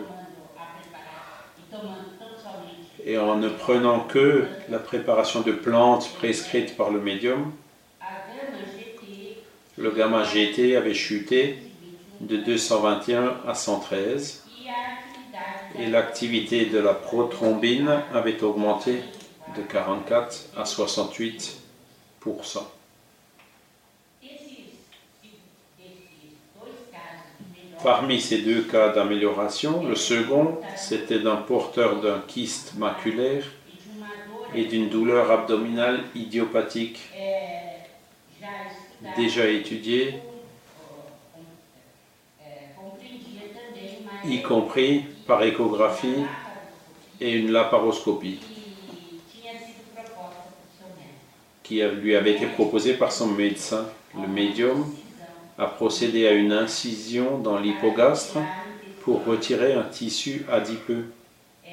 et 3.05 3.17
en 3.17 3.35
ne 3.35 3.49
prenant 3.49 4.01
que 4.01 4.45
la 4.69 4.79
préparation 4.79 5.41
de 5.41 5.51
plantes 5.51 6.09
prescrites 6.17 6.77
par 6.77 6.91
le 6.91 6.99
médium, 7.01 7.51
le 9.77 9.91
gamma 9.91 10.23
GT 10.23 10.75
avait 10.75 10.93
chuté 10.93 11.57
de 12.21 12.37
221 12.37 13.37
à 13.47 13.55
113 13.55 14.45
et 15.79 15.87
l'activité 15.87 16.65
de 16.67 16.77
la 16.77 16.93
prothrombine 16.93 17.89
avait 18.13 18.41
augmenté 18.43 19.01
de 19.57 19.61
44 19.63 20.49
à 20.55 20.65
68 20.65 21.59
Parmi 27.83 28.21
ces 28.21 28.37
deux 28.37 28.61
cas 28.61 28.93
d'amélioration, 28.93 29.83
le 29.83 29.95
second, 29.95 30.57
c'était 30.77 31.19
d'un 31.19 31.35
porteur 31.35 31.99
d'un 31.99 32.21
kyste 32.25 32.75
maculaire 32.77 33.43
et 34.55 34.63
d'une 34.63 34.87
douleur 34.87 35.29
abdominale 35.29 36.05
idiopathique. 36.15 37.01
Déjà 39.17 39.47
étudiée, 39.49 40.15
y 44.23 44.41
compris 44.41 45.03
par 45.27 45.43
échographie 45.43 46.23
et 47.19 47.33
une 47.33 47.51
laparoscopie, 47.51 48.39
qui 51.63 51.81
lui 51.81 52.15
avait 52.15 52.35
été 52.35 52.45
proposée 52.45 52.93
par 52.93 53.11
son 53.11 53.27
médecin, 53.27 53.85
le 54.15 54.27
médium, 54.27 54.85
a 55.57 55.67
procédé 55.67 56.27
à 56.27 56.31
une 56.31 56.51
incision 56.51 57.37
dans 57.37 57.57
l'hypogastre 57.59 58.37
pour 59.01 59.23
retirer 59.25 59.73
un 59.73 59.83
tissu 59.83 60.45
adipeux. 60.51 61.05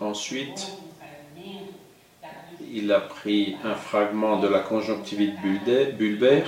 Ensuite, 0.00 0.72
il 2.72 2.92
a 2.92 3.00
pris 3.00 3.56
un 3.64 3.74
fragment 3.74 4.38
de 4.38 4.48
la 4.48 4.60
conjonctivite 4.60 5.34
bulbaire 5.98 6.46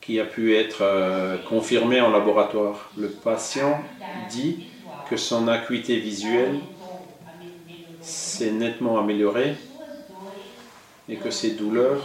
qui 0.00 0.20
a 0.20 0.24
pu 0.24 0.54
être 0.56 0.82
euh, 0.82 1.38
confirmé 1.48 2.00
en 2.00 2.10
laboratoire. 2.10 2.90
Le 2.98 3.08
patient 3.08 3.80
dit 4.28 4.66
que 5.08 5.16
son 5.16 5.48
acuité 5.48 5.98
visuelle 5.98 6.60
s'est 8.02 8.50
nettement 8.50 8.98
améliorée 8.98 9.54
et 11.08 11.16
que 11.16 11.30
ses 11.30 11.52
douleurs 11.52 12.02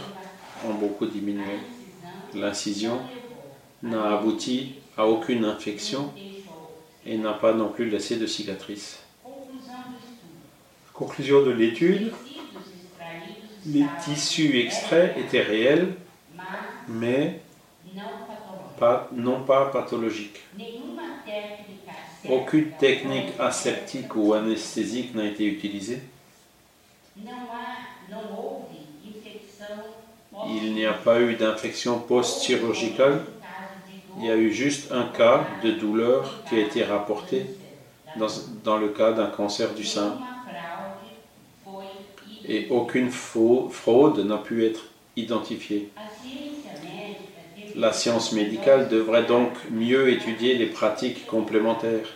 ont 0.66 0.74
beaucoup 0.74 1.06
diminué. 1.06 1.58
L'incision 2.34 3.00
n'a 3.82 4.18
abouti 4.18 4.74
à 4.96 5.06
aucune 5.06 5.44
infection 5.44 6.12
et 7.06 7.16
n'a 7.16 7.32
pas 7.32 7.52
non 7.54 7.68
plus 7.68 7.88
laissé 7.88 8.16
de 8.16 8.26
cicatrices. 8.26 8.98
Conclusion 10.92 11.42
de 11.42 11.50
l'étude, 11.50 12.12
les 13.66 13.86
tissus 14.04 14.58
extraits 14.58 15.16
étaient 15.16 15.42
réels, 15.42 15.94
mais 16.88 17.40
non 19.12 19.42
pas 19.44 19.66
pathologiques. 19.66 20.40
Aucune 22.28 22.70
technique 22.72 23.32
aseptique 23.38 24.14
ou 24.14 24.34
anesthésique 24.34 25.14
n'a 25.14 25.24
été 25.24 25.46
utilisée. 25.46 26.02
Il 30.48 30.74
n'y 30.74 30.86
a 30.86 30.92
pas 30.92 31.20
eu 31.20 31.34
d'infection 31.34 31.98
post-chirurgicale. 31.98 33.24
Il 34.18 34.26
y 34.26 34.30
a 34.30 34.36
eu 34.36 34.52
juste 34.52 34.92
un 34.92 35.04
cas 35.04 35.46
de 35.62 35.70
douleur 35.72 36.42
qui 36.48 36.56
a 36.56 36.60
été 36.60 36.84
rapporté 36.84 37.46
dans, 38.64 38.78
le 38.78 38.88
cas 38.88 39.12
d'un 39.12 39.26
cancer 39.26 39.74
du 39.74 39.84
sein. 39.84 40.18
Et 42.46 42.68
aucune 42.70 43.10
fraude 43.10 44.18
n'a 44.26 44.38
pu 44.38 44.64
être 44.64 44.86
identifiée. 45.16 45.90
La 47.76 47.92
science 47.92 48.32
médicale 48.32 48.88
devrait 48.88 49.24
donc 49.24 49.52
mieux 49.70 50.10
étudier 50.10 50.56
les 50.56 50.66
pratiques 50.66 51.26
complémentaires. 51.26 52.08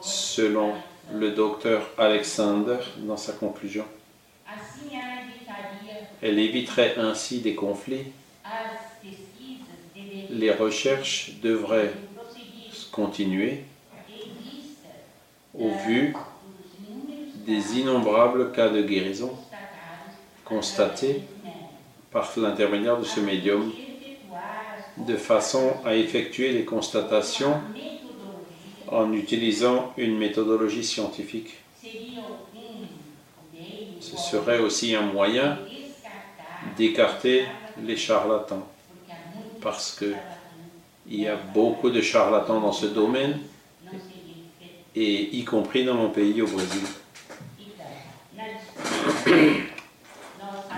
Selon 0.00 0.74
le 1.12 1.30
docteur 1.30 1.90
Alexander 1.98 2.78
dans 2.98 3.16
sa 3.16 3.32
conclusion. 3.32 3.84
Elle 6.22 6.38
éviterait 6.38 6.96
ainsi 6.96 7.40
des 7.40 7.54
conflits. 7.54 8.06
Les 10.30 10.50
recherches 10.52 11.32
devraient 11.42 11.92
continuer 12.92 13.64
au 15.52 15.70
vu 15.70 16.14
des 17.34 17.78
innombrables 17.78 18.52
cas 18.52 18.68
de 18.68 18.82
guérison 18.82 19.36
constatés 20.44 21.22
par 22.10 22.32
l'intermédiaire 22.36 22.98
de 22.98 23.04
ce 23.04 23.20
médium, 23.20 23.72
de 24.96 25.16
façon 25.16 25.74
à 25.84 25.96
effectuer 25.96 26.52
les 26.52 26.64
constatations 26.64 27.60
en 28.86 29.12
utilisant 29.12 29.92
une 29.96 30.16
méthodologie 30.16 30.84
scientifique. 30.84 31.54
Ce 34.04 34.18
serait 34.18 34.58
aussi 34.58 34.94
un 34.94 35.00
moyen 35.00 35.58
d'écarter 36.76 37.46
les 37.82 37.96
charlatans, 37.96 38.66
parce 39.62 39.92
que 39.98 40.12
il 41.06 41.20
y 41.20 41.26
a 41.26 41.36
beaucoup 41.36 41.88
de 41.88 42.02
charlatans 42.02 42.60
dans 42.60 42.72
ce 42.72 42.84
domaine, 42.84 43.40
y 44.94 45.42
compris 45.44 45.86
dans 45.86 45.94
mon 45.94 46.10
pays 46.10 46.42
au 46.42 46.46
Brésil. 46.46 46.82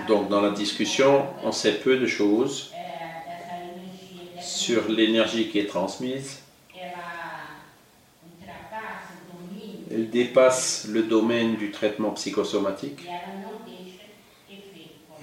Donc 0.07 0.29
dans 0.29 0.39
la 0.39 0.51
discussion, 0.51 1.25
on 1.43 1.51
sait 1.51 1.79
peu 1.79 1.97
de 1.97 2.07
choses 2.07 2.71
sur 4.39 4.87
l'énergie 4.87 5.49
qui 5.49 5.59
est 5.59 5.67
transmise. 5.67 6.43
Elle 9.97 10.11
dépasse 10.11 10.85
le 10.91 11.01
domaine 11.01 11.55
du 11.55 11.71
traitement 11.71 12.11
psychosomatique 12.11 12.99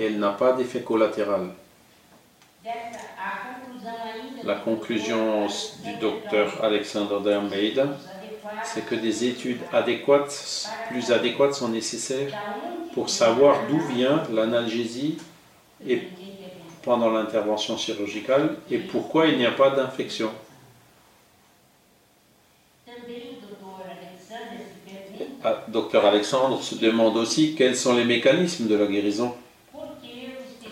et 0.00 0.06
elle 0.06 0.18
n'a 0.18 0.32
pas 0.32 0.52
d'effet 0.52 0.82
collatéral. 0.82 1.50
La 4.42 4.56
conclusion 4.56 5.46
du 5.84 5.94
docteur 5.94 6.64
Alexander 6.64 7.18
de 7.24 7.86
c'est 8.62 8.84
que 8.84 8.96
des 8.96 9.26
études 9.26 9.60
adéquates, 9.72 10.72
plus 10.88 11.12
adéquates 11.12 11.54
sont 11.54 11.68
nécessaires 11.68 12.32
pour 12.90 13.10
savoir 13.10 13.68
d'où 13.68 13.78
vient 13.78 14.24
l'analgésie 14.32 15.18
pendant 16.82 17.10
l'intervention 17.10 17.76
chirurgicale 17.76 18.56
et 18.72 18.78
pourquoi 18.78 19.28
il 19.28 19.38
n'y 19.38 19.46
a 19.46 19.52
pas 19.52 19.70
d'infection. 19.70 20.32
Docteur 25.68 26.04
Alexandre 26.06 26.62
se 26.62 26.74
demande 26.74 27.16
aussi 27.16 27.54
quels 27.54 27.76
sont 27.76 27.94
les 27.94 28.04
mécanismes 28.04 28.66
de 28.66 28.74
la 28.74 28.86
guérison. 28.86 29.34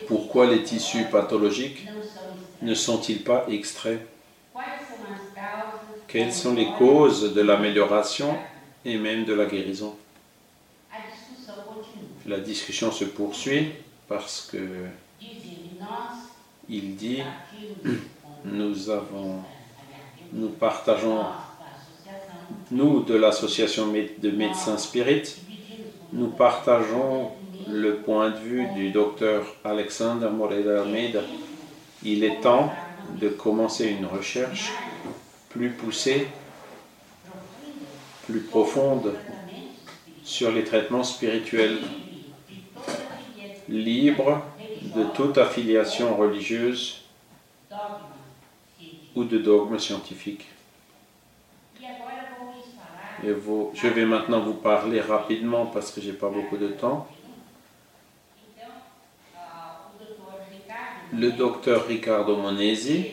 Pourquoi 0.07 0.47
les 0.47 0.63
tissus 0.63 1.05
pathologiques 1.05 1.89
ne 2.63 2.75
sont-ils 2.75 3.23
pas 3.23 3.45
extraits? 3.49 4.01
Quelles 6.09 6.33
sont 6.33 6.55
les 6.55 6.73
causes 6.73 7.33
de 7.35 7.41
l'amélioration 7.41 8.37
et 8.85 8.99
même 8.99 9.25
de 9.25 9.33
la 9.35 9.47
guérison? 9.47 9.95
La 12.27 12.39
discussion 12.39 12.93
se 12.93 13.05
poursuit 13.05 13.73
parce 14.09 14.49
que 14.51 14.59
il 16.69 16.97
dit 16.97 17.23
nous 18.45 18.91
avons 18.91 19.43
Nous 20.33 20.49
partageons, 20.49 21.25
nous 22.71 23.03
de 23.03 23.15
l'association 23.15 23.87
de 23.87 24.31
médecins 24.31 24.79
spirit, 24.79 25.37
nous 26.13 26.29
partageons 26.29 27.31
le 27.69 27.97
point 27.97 28.31
de 28.31 28.37
vue 28.37 28.67
du 28.75 28.91
docteur 28.91 29.45
Alexandre 29.65 30.31
Moreira 30.31 30.83
Almeida. 30.83 31.21
Il 32.03 32.25
est 32.25 32.41
temps 32.41 32.73
de 33.21 33.29
commencer 33.29 33.87
une 33.87 34.07
recherche 34.07 34.73
plus 35.49 35.71
poussée, 35.71 36.27
plus 38.27 38.41
profonde 38.41 39.15
sur 40.25 40.53
les 40.53 40.65
traitements 40.65 41.05
spirituels, 41.05 41.79
libres 43.69 44.43
de 44.95 45.05
toute 45.15 45.39
affiliation 45.39 46.17
religieuse 46.17 47.03
ou 49.15 49.25
de 49.25 49.39
dogme 49.39 49.79
scientifique. 49.79 50.47
Je 53.23 53.89
vais 53.89 54.05
maintenant 54.05 54.41
vous 54.41 54.55
parler 54.55 55.01
rapidement 55.01 55.67
parce 55.67 55.93
que 55.93 56.01
j'ai 56.01 56.13
pas 56.13 56.29
beaucoup 56.29 56.57
de 56.57 56.69
temps. 56.69 57.07
Le 61.13 61.31
docteur 61.31 61.87
Ricardo 61.87 62.37
Monesi 62.37 63.05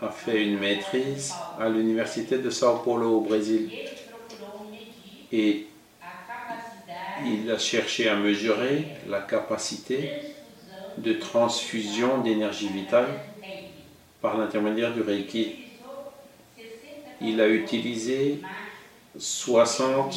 a 0.00 0.08
fait 0.08 0.42
une 0.42 0.58
maîtrise 0.58 1.36
à 1.60 1.68
l'université 1.68 2.38
de 2.38 2.50
Sao 2.50 2.78
Paulo 2.78 3.18
au 3.18 3.20
Brésil 3.20 3.70
et 5.30 5.66
il 7.24 7.50
a 7.50 7.58
cherché 7.58 8.08
à 8.08 8.16
mesurer 8.16 8.86
la 9.08 9.20
capacité 9.20 10.10
de 10.98 11.12
transfusion 11.12 12.22
d'énergie 12.22 12.68
vitale 12.68 13.08
par 14.20 14.36
l'intermédiaire 14.38 14.92
du 14.94 15.02
Reiki. 15.02 15.69
Il 17.20 17.40
a 17.40 17.48
utilisé 17.48 18.40
60 19.18 20.16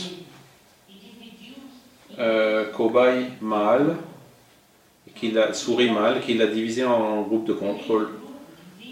euh, 2.19 2.71
cobayes 2.71 3.27
mâles, 3.41 3.97
a, 5.37 5.53
souris 5.53 5.89
mâles, 5.89 6.21
qu'il 6.21 6.41
a 6.41 6.47
divisé 6.47 6.85
en 6.85 7.21
groupes 7.23 7.45
de 7.45 7.53
contrôle. 7.53 8.09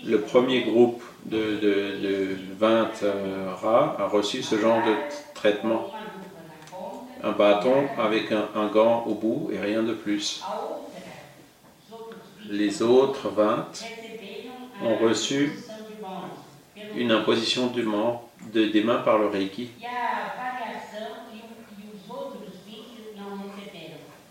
Le 0.06 0.22
premier 0.22 0.62
groupe 0.62 1.04
de, 1.26 2.36
20 2.58 3.04
euh, 3.04 3.54
rats 3.62 3.96
a 4.00 4.08
reçu 4.08 4.42
ce 4.42 4.58
genre 4.58 4.84
de 4.86 4.94
traitement. 5.36 5.92
Un 7.24 7.32
bâton 7.32 7.88
avec 8.00 8.32
un, 8.32 8.48
un 8.56 8.68
gant 8.68 9.04
au 9.06 9.14
bout 9.14 9.50
et 9.54 9.60
rien 9.60 9.84
de 9.84 9.94
plus. 9.94 10.42
Les 12.50 12.82
autres 12.82 13.30
20 13.30 13.68
ont 14.84 14.96
reçu 14.98 15.54
une 16.96 17.12
imposition 17.12 17.68
de, 17.68 17.84
de, 18.54 18.66
des 18.66 18.84
mains 18.84 18.98
par 19.00 19.18
le 19.18 19.28
Reiki. 19.28 19.70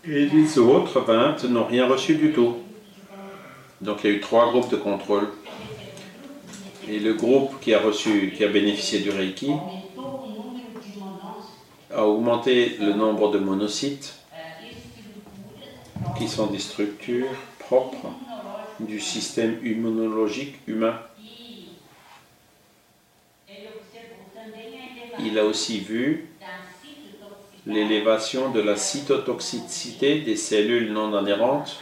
Et 0.03 0.25
les 0.25 0.57
autres 0.57 0.99
20 1.01 1.43
n'ont 1.45 1.65
rien 1.65 1.87
reçu 1.87 2.15
du 2.15 2.31
tout. 2.31 2.57
Donc 3.81 3.99
il 4.03 4.09
y 4.09 4.13
a 4.13 4.17
eu 4.17 4.19
trois 4.19 4.51
groupes 4.51 4.69
de 4.69 4.77
contrôle. 4.77 5.27
Et 6.89 6.99
le 6.99 7.13
groupe 7.13 7.59
qui 7.61 7.73
a 7.73 7.79
reçu, 7.79 8.33
qui 8.35 8.43
a 8.43 8.47
bénéficié 8.47 8.99
du 8.99 9.11
Reiki, 9.11 9.51
a 11.93 12.05
augmenté 12.05 12.77
le 12.79 12.93
nombre 12.93 13.31
de 13.31 13.37
monocytes, 13.37 14.15
qui 16.17 16.27
sont 16.27 16.47
des 16.47 16.59
structures 16.59 17.27
propres 17.59 18.07
du 18.79 18.99
système 18.99 19.59
immunologique 19.63 20.55
humain. 20.67 20.95
Il 25.19 25.37
a 25.37 25.45
aussi 25.45 25.79
vu 25.79 26.27
l'élévation 27.65 28.51
de 28.51 28.59
la 28.59 28.75
cytotoxicité 28.75 30.21
des 30.21 30.35
cellules 30.35 30.91
non 30.91 31.13
adhérentes 31.15 31.79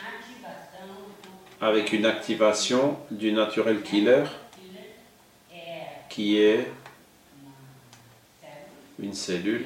avec 1.61 1.93
une 1.93 2.05
activation 2.05 2.97
du 3.11 3.32
natural 3.32 3.82
killer 3.82 4.23
qui 6.09 6.38
est 6.38 6.71
une 9.01 9.13
cellule 9.13 9.65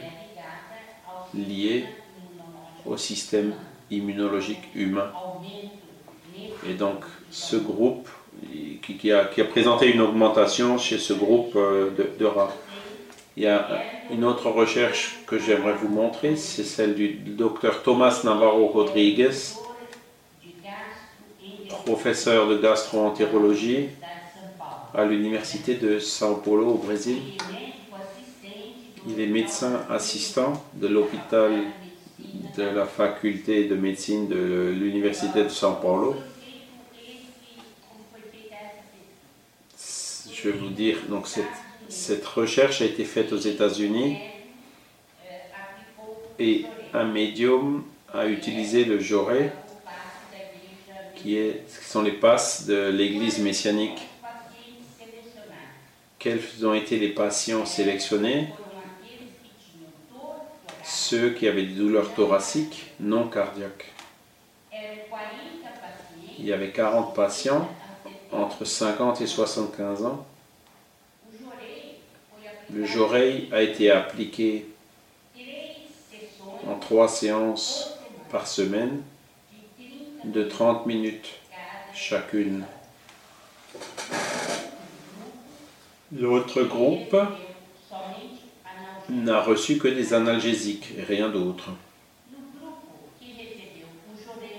liée 1.34 1.86
au 2.86 2.98
système 2.98 3.54
immunologique 3.90 4.64
humain. 4.76 5.12
Et 6.68 6.74
donc, 6.74 7.04
ce 7.32 7.56
groupe 7.56 8.10
qui, 8.82 9.12
a, 9.12 9.26
présenté 9.26 9.92
une 9.92 10.02
augmentation 10.02 10.78
chez 10.78 10.98
ce 10.98 11.14
groupe 11.14 11.56
euh, 11.56 11.92
de, 12.20 12.26
rats. 12.26 12.54
Il 13.36 13.44
y 13.44 13.48
a 13.48 13.68
une 14.12 14.26
autre 14.26 14.50
recherche 14.50 15.20
que 15.26 15.40
j'aimerais 15.40 15.74
vous 15.74 15.88
montrer, 15.88 16.36
c'est 16.36 16.64
celle 16.64 16.94
du 16.94 17.10
docteur 17.10 17.82
Thomas 17.82 18.22
Navarro 18.24 18.68
Rodriguez, 18.68 19.32
professeur 21.86 22.48
de 22.48 22.58
gastroentérologie 22.58 23.90
à 24.94 25.06
l'université 25.06 25.76
de 25.76 26.00
São 26.00 26.42
Paulo 26.44 26.74
au 26.74 26.78
Brésil. 26.78 27.18
Il 29.08 29.20
est 29.20 29.28
médecin 29.28 29.82
assistant 29.90 30.54
de 30.76 30.88
l'hôpital 30.88 31.52
de 32.56 32.64
la 32.64 32.86
faculté 32.86 33.66
de 33.66 33.76
médecine 33.76 34.28
de 34.28 34.72
l'université 34.78 35.44
de 35.44 35.50
São 35.50 35.82
Paulo. 35.82 36.16
je 40.44 40.50
vais 40.50 40.58
vous 40.58 40.70
dire, 40.70 40.98
donc 41.08 41.28
cette, 41.28 41.46
cette 41.94 42.26
recherche 42.26 42.82
a 42.82 42.86
été 42.86 43.06
faite 43.06 43.32
aux 43.32 43.38
États-Unis 43.38 44.18
et 46.40 46.66
un 46.94 47.06
médium 47.06 47.84
a 48.12 48.26
utilisé 48.26 48.84
le 48.84 49.00
joré, 49.00 49.52
qui, 51.16 51.38
sont 51.68 52.02
les 52.02 52.12
passes 52.12 52.66
de 52.66 52.90
l'église 52.90 53.40
messianique. 53.40 54.02
Quels 56.18 56.42
ont 56.66 56.74
été 56.74 56.98
les 56.98 57.10
patients 57.10 57.66
sélectionnés 57.66 58.50
Ceux 60.84 61.30
qui 61.30 61.48
avaient 61.48 61.66
des 61.66 61.76
douleurs 61.76 62.14
thoraciques 62.14 62.92
non 63.00 63.28
cardiaques. 63.28 63.92
Il 66.40 66.46
y 66.46 66.52
avait 66.54 66.72
40 66.72 67.14
patients 67.14 67.70
entre 68.32 68.66
50 68.66 69.22
et 69.22 69.28
75 69.28 70.06
ans 70.06 70.26
le 72.74 72.86
Jorei 72.86 73.48
a 73.52 73.62
été 73.62 73.92
appliqué 73.92 74.66
en 76.68 76.76
trois 76.80 77.08
séances 77.08 77.98
par 78.32 78.48
semaine 78.48 79.02
de 80.24 80.44
30 80.44 80.86
minutes 80.86 81.40
chacune. 81.94 82.64
L'autre 86.18 86.64
groupe 86.64 87.16
n'a 89.10 89.42
reçu 89.42 89.78
que 89.78 89.88
des 89.88 90.14
analgésiques 90.14 90.94
et 90.98 91.04
rien 91.04 91.30
d'autre. 91.30 91.70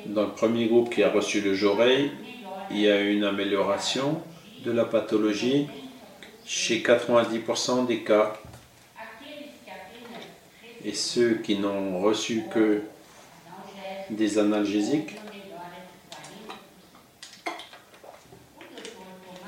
Dans 0.06 0.22
le 0.22 0.32
premier 0.32 0.66
groupe 0.66 0.94
qui 0.94 1.02
a 1.02 1.10
reçu 1.10 1.40
le 1.40 1.54
Jorei, 1.54 2.10
il 2.70 2.80
y 2.80 2.88
a 2.88 3.00
eu 3.00 3.14
une 3.14 3.24
amélioration 3.24 4.20
de 4.64 4.70
la 4.70 4.84
pathologie 4.84 5.66
chez 6.46 6.82
90% 6.82 7.86
des 7.86 8.00
cas. 8.00 8.34
Et 10.84 10.92
ceux 10.92 11.36
qui 11.36 11.56
n'ont 11.58 12.00
reçu 12.00 12.44
que 12.52 12.82
des 14.10 14.38
analgésiques 14.38 15.16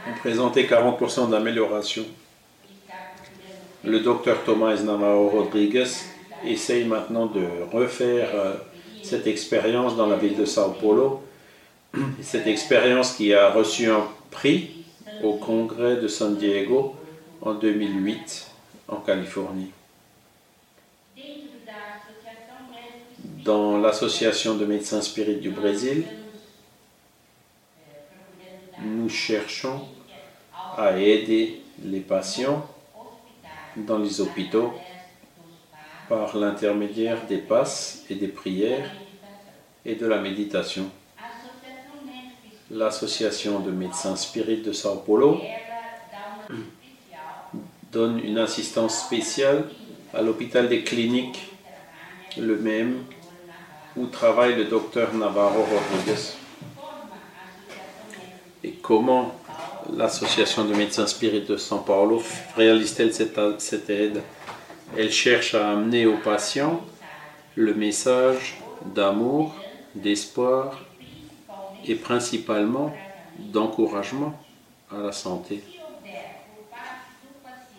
ont 0.08 0.18
présenté 0.20 0.66
40% 0.66 1.28
d'amélioration. 1.28 2.04
Le 3.84 4.00
docteur 4.00 4.42
Thomas 4.44 4.76
Navarro 4.76 5.28
Rodriguez 5.28 5.86
essaye 6.44 6.84
maintenant 6.84 7.26
de 7.26 7.46
refaire 7.72 8.30
euh, 8.34 8.54
cette 9.02 9.26
expérience 9.26 9.96
dans 9.96 10.06
la 10.06 10.16
ville 10.16 10.36
de 10.36 10.44
Sao 10.44 10.70
Paulo. 10.72 11.22
Cette 12.20 12.46
expérience 12.46 13.14
qui 13.14 13.32
a 13.32 13.50
reçu 13.50 13.88
un 13.88 14.06
prix 14.30 14.75
au 15.22 15.34
congrès 15.34 15.96
de 15.96 16.08
San 16.08 16.36
Diego 16.36 16.94
en 17.40 17.54
2008 17.54 18.50
en 18.88 18.96
Californie. 18.96 19.70
Dans 23.44 23.78
l'association 23.78 24.56
de 24.56 24.64
médecins 24.64 25.00
spirites 25.00 25.40
du 25.40 25.50
Brésil, 25.50 26.04
nous 28.78 29.08
cherchons 29.08 29.86
à 30.76 30.98
aider 30.98 31.62
les 31.84 32.00
patients 32.00 32.66
dans 33.76 33.98
les 33.98 34.20
hôpitaux 34.20 34.72
par 36.08 36.36
l'intermédiaire 36.36 37.26
des 37.26 37.38
passes 37.38 38.04
et 38.10 38.14
des 38.14 38.28
prières 38.28 38.90
et 39.84 39.94
de 39.94 40.06
la 40.06 40.20
méditation 40.20 40.90
l'association 42.70 43.60
de 43.60 43.70
médecins 43.70 44.16
spirites 44.16 44.64
de 44.64 44.72
Sao 44.72 44.96
Paulo 44.96 45.40
donne 47.92 48.18
une 48.18 48.38
assistance 48.38 49.04
spéciale 49.04 49.64
à 50.12 50.22
l'hôpital 50.22 50.68
des 50.68 50.82
cliniques, 50.82 51.52
le 52.36 52.56
même, 52.56 53.04
où 53.96 54.06
travaille 54.06 54.56
le 54.56 54.64
docteur 54.64 55.14
Navarro 55.14 55.62
Rodriguez. 55.62 56.20
Et 58.64 58.72
comment 58.72 59.34
l'association 59.96 60.64
de 60.64 60.74
médecins 60.74 61.06
spirites 61.06 61.48
de 61.48 61.56
São 61.56 61.84
Paulo 61.84 62.22
réalise-t-elle 62.56 63.14
cette, 63.14 63.90
aide? 63.90 64.22
Elle 64.96 65.12
cherche 65.12 65.54
à 65.54 65.70
amener 65.70 66.06
aux 66.06 66.18
patients 66.18 66.80
le 67.54 67.74
message 67.74 68.58
d'amour, 68.94 69.54
d'espoir 69.94 70.85
et 71.88 71.94
principalement 71.94 72.92
d'encouragement 73.38 74.38
à 74.90 74.98
la 74.98 75.12
santé. 75.12 75.62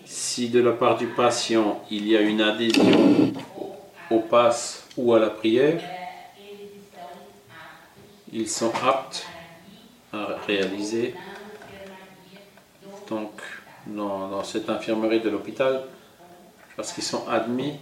Si 0.06 0.50
de 0.50 0.62
la 0.62 0.72
part 0.72 0.98
du 0.98 1.08
patient 1.08 1.82
il 1.92 2.08
y 2.08 2.16
a 2.16 2.22
une 2.22 2.42
adhésion 2.42 3.34
au 4.10 4.20
passe 4.20 4.88
ou 4.96 5.14
à 5.14 5.20
la 5.20 5.30
prière, 5.30 5.82
ils 8.32 8.48
sont 8.48 8.72
aptes 8.86 9.26
à 10.14 10.38
réaliser 10.46 11.16
donc 13.10 13.42
dans, 13.88 14.44
cette 14.44 14.70
infirmerie 14.70 15.22
de 15.22 15.30
l'hôpital 15.30 15.84
parce 16.76 16.92
qu'ils 16.92 17.04
sont 17.04 17.28
admis 17.28 17.74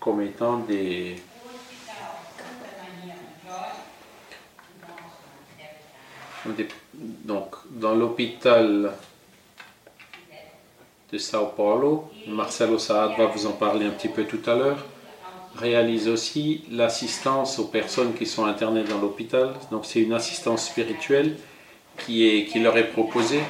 comme 0.00 0.20
étant 0.22 0.58
des, 0.58 1.16
donc 7.24 7.54
dans 7.70 7.94
l'hôpital 7.94 8.92
de 11.12 11.18
Sao 11.18 11.46
Paulo, 11.56 12.10
Marcelo 12.26 12.78
Saad 12.78 13.12
va 13.16 13.26
vous 13.26 13.46
en 13.46 13.52
parler 13.52 13.86
un 13.86 13.90
petit 13.90 14.08
peu 14.08 14.24
tout 14.24 14.40
à 14.46 14.54
l'heure, 14.54 14.84
réalise 15.56 16.08
aussi 16.08 16.64
l'assistance 16.70 17.58
aux 17.58 17.66
personnes 17.66 18.14
qui 18.14 18.26
sont 18.26 18.44
internées 18.44 18.84
dans 18.84 18.98
l'hôpital. 18.98 19.54
Donc 19.70 19.86
c'est 19.86 20.00
une 20.00 20.12
assistance 20.12 20.66
spirituelle 20.66 21.36
qui, 22.04 22.28
est, 22.28 22.46
qui 22.46 22.60
leur 22.60 22.76
est 22.76 22.88
proposée 22.88 23.42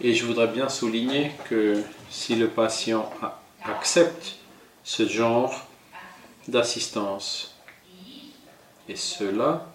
et 0.00 0.14
je 0.14 0.24
voudrais 0.26 0.46
bien 0.46 0.68
souligner 0.68 1.32
que 1.48 1.82
si 2.10 2.36
le 2.36 2.48
patient 2.48 3.10
accepte 3.64 4.36
ce 4.84 5.06
genre 5.06 5.66
d'assistance, 6.46 7.54
et 8.88 8.96
cela 8.96 9.67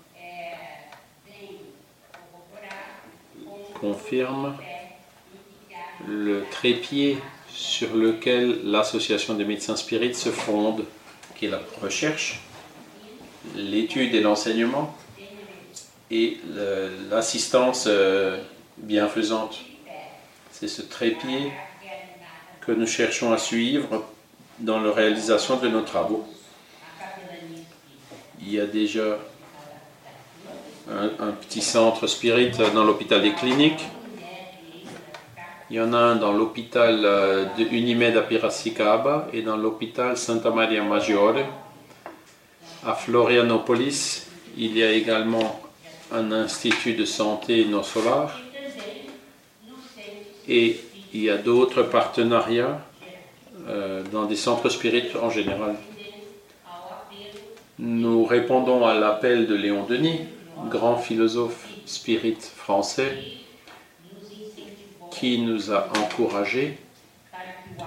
confirme 3.84 4.56
le 6.08 6.46
trépied 6.50 7.18
sur 7.50 7.94
lequel 7.94 8.62
l'association 8.64 9.34
des 9.34 9.44
médecins 9.44 9.76
spirites 9.76 10.16
se 10.16 10.30
fonde, 10.30 10.86
qui 11.36 11.48
est 11.48 11.50
la 11.50 11.60
recherche, 11.82 12.40
l'étude 13.56 14.16
et 14.16 14.22
l'enseignement, 14.22 14.96
et 16.10 16.38
l'assistance 17.10 17.86
euh, 17.88 18.42
bienfaisante. 18.78 19.60
C'est 20.52 20.70
ce 20.70 20.82
trépied 20.82 21.52
que 22.62 22.72
nous 22.72 22.88
cherchons 22.88 23.34
à 23.34 23.38
suivre 23.38 24.06
dans 24.60 24.80
la 24.80 24.94
réalisation 24.94 25.58
de 25.58 25.68
nos 25.68 25.82
travaux. 25.82 26.26
Il 28.40 28.50
y 28.50 28.62
a 28.62 28.66
déjà 28.66 29.18
un, 30.92 31.32
petit 31.32 31.62
centre 31.62 32.08
spirit 32.08 32.52
dans 32.74 32.84
l'hôpital 32.84 33.22
des 33.22 33.34
cliniques. 33.34 33.86
Il 35.70 35.78
y 35.78 35.82
en 35.82 35.94
a 35.94 35.98
un 35.98 36.16
dans 36.18 36.34
l'hôpital 36.34 37.02
euh, 37.04 37.46
de 37.58 37.64
Unimed 37.64 38.16
à 38.18 38.22
Piracicaba 38.22 39.28
et 39.34 39.42
dans 39.42 39.58
l'hôpital 39.58 40.18
Santa 40.18 40.52
Maria 40.52 40.84
Maggiore. 40.84 41.46
À 42.86 42.94
Florianopolis, 42.94 44.28
il 44.58 44.78
y 44.78 44.84
a 44.84 44.92
également 44.92 45.62
un 46.12 46.32
institut 46.32 46.94
de 46.94 47.06
santé 47.06 47.66
non 47.66 47.82
solar 47.82 48.40
et 50.48 50.80
il 51.14 51.24
y 51.24 51.30
a 51.30 51.38
d'autres 51.38 51.84
partenariats 51.84 52.80
euh, 53.68 54.04
dans 54.12 54.26
des 54.26 54.36
centres 54.36 54.70
spirites 54.70 55.16
en 55.16 55.30
général. 55.30 55.76
Nous 57.80 58.26
répondons 58.26 58.86
à 58.86 58.94
l'appel 58.94 59.48
de 59.48 59.56
Léon 59.56 59.86
Denis, 59.86 60.20
grand 60.70 60.98
philosophe 60.98 61.68
spirit 61.86 62.38
français, 62.40 63.18
qui 65.12 65.40
nous 65.40 65.72
a 65.72 65.88
encouragés 65.98 66.78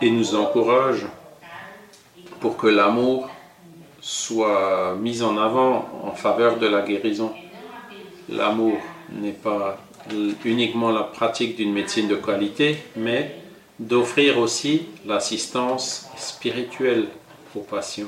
et 0.00 0.10
nous 0.10 0.34
encourage 0.34 1.06
pour 2.40 2.56
que 2.56 2.66
l'amour 2.66 3.28
soit 4.00 4.94
mis 5.00 5.22
en 5.22 5.36
avant 5.36 5.88
en 6.04 6.12
faveur 6.12 6.58
de 6.58 6.66
la 6.66 6.82
guérison. 6.82 7.32
L'amour 8.28 8.78
n'est 9.10 9.32
pas 9.32 9.78
uniquement 10.44 10.90
la 10.90 11.02
pratique 11.02 11.56
d'une 11.56 11.72
médecine 11.72 12.08
de 12.08 12.14
qualité, 12.16 12.78
mais 12.96 13.36
d'offrir 13.78 14.38
aussi 14.38 14.86
l'assistance 15.04 16.06
spirituelle 16.16 17.08
aux 17.54 17.60
patients. 17.60 18.06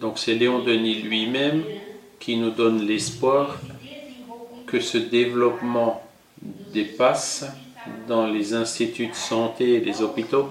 Donc 0.00 0.18
c'est 0.18 0.34
Léon 0.34 0.60
Denis 0.60 1.02
lui-même 1.02 1.64
qui 2.20 2.36
nous 2.36 2.50
donne 2.50 2.86
l'espoir 2.86 3.58
que 4.66 4.80
ce 4.80 4.98
développement 4.98 6.02
dépasse 6.72 7.46
dans 8.06 8.26
les 8.26 8.54
instituts 8.54 9.08
de 9.08 9.14
santé 9.14 9.74
et 9.74 9.80
les 9.80 10.02
hôpitaux 10.02 10.48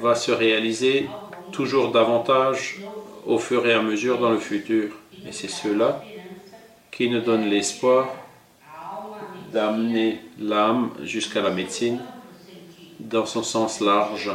va 0.00 0.14
se 0.14 0.30
réaliser 0.30 1.08
toujours 1.52 1.90
davantage 1.90 2.80
au 3.26 3.38
fur 3.38 3.66
et 3.66 3.74
à 3.74 3.82
mesure 3.82 4.18
dans 4.18 4.30
le 4.30 4.38
futur. 4.38 4.92
Et 5.26 5.32
c'est 5.32 5.50
cela 5.50 6.02
qui 6.90 7.10
nous 7.10 7.20
donne 7.20 7.50
l'espoir 7.50 8.08
d'amener 9.52 10.20
l'âme 10.38 10.90
jusqu'à 11.02 11.42
la 11.42 11.50
médecine 11.50 12.00
dans 12.98 13.26
son 13.26 13.42
sens 13.42 13.80
large, 13.80 14.30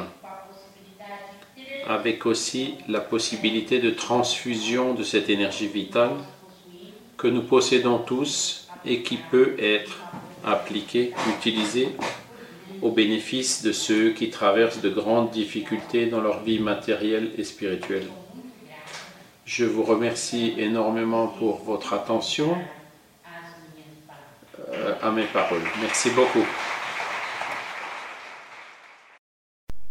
avec 1.87 2.25
aussi 2.25 2.75
la 2.87 2.99
possibilité 2.99 3.79
de 3.79 3.91
transfusion 3.91 4.93
de 4.93 5.03
cette 5.03 5.29
énergie 5.29 5.67
vitale 5.67 6.11
que 7.17 7.27
nous 7.27 7.43
possédons 7.43 7.99
tous 7.99 8.67
et 8.85 9.01
qui 9.01 9.17
peut 9.17 9.55
être 9.59 9.99
appliquée, 10.43 11.13
utilisée 11.37 11.89
au 12.81 12.91
bénéfice 12.91 13.63
de 13.63 13.71
ceux 13.71 14.11
qui 14.11 14.29
traversent 14.29 14.81
de 14.81 14.89
grandes 14.89 15.31
difficultés 15.31 16.07
dans 16.07 16.21
leur 16.21 16.43
vie 16.43 16.59
matérielle 16.59 17.31
et 17.37 17.43
spirituelle. 17.43 18.07
Je 19.45 19.65
vous 19.65 19.83
remercie 19.83 20.53
énormément 20.57 21.27
pour 21.27 21.63
votre 21.63 21.93
attention 21.93 22.57
euh, 24.73 24.93
à 25.01 25.11
mes 25.11 25.25
paroles. 25.25 25.61
Merci 25.81 26.09
beaucoup. 26.09 26.45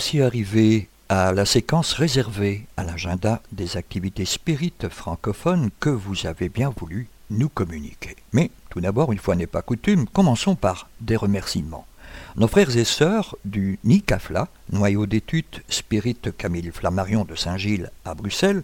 Voici 0.00 0.22
arrivés 0.22 0.88
à 1.10 1.30
la 1.30 1.44
séquence 1.44 1.92
réservée 1.92 2.66
à 2.78 2.84
l'agenda 2.84 3.42
des 3.52 3.76
activités 3.76 4.24
spirites 4.24 4.88
francophones 4.88 5.68
que 5.78 5.90
vous 5.90 6.26
avez 6.26 6.48
bien 6.48 6.72
voulu 6.74 7.08
nous 7.28 7.50
communiquer. 7.50 8.16
Mais 8.32 8.50
tout 8.70 8.80
d'abord, 8.80 9.12
une 9.12 9.18
fois 9.18 9.36
n'est 9.36 9.46
pas 9.46 9.60
coutume, 9.60 10.06
commençons 10.06 10.54
par 10.54 10.88
des 11.02 11.16
remerciements. 11.16 11.86
Nos 12.36 12.48
frères 12.48 12.74
et 12.78 12.86
sœurs 12.86 13.36
du 13.44 13.78
NICAFLA, 13.84 14.48
noyau 14.72 15.04
d'études 15.04 15.60
Spirit 15.68 16.16
Camille 16.38 16.70
Flammarion 16.72 17.26
de 17.26 17.34
Saint-Gilles 17.34 17.90
à 18.06 18.14
Bruxelles, 18.14 18.62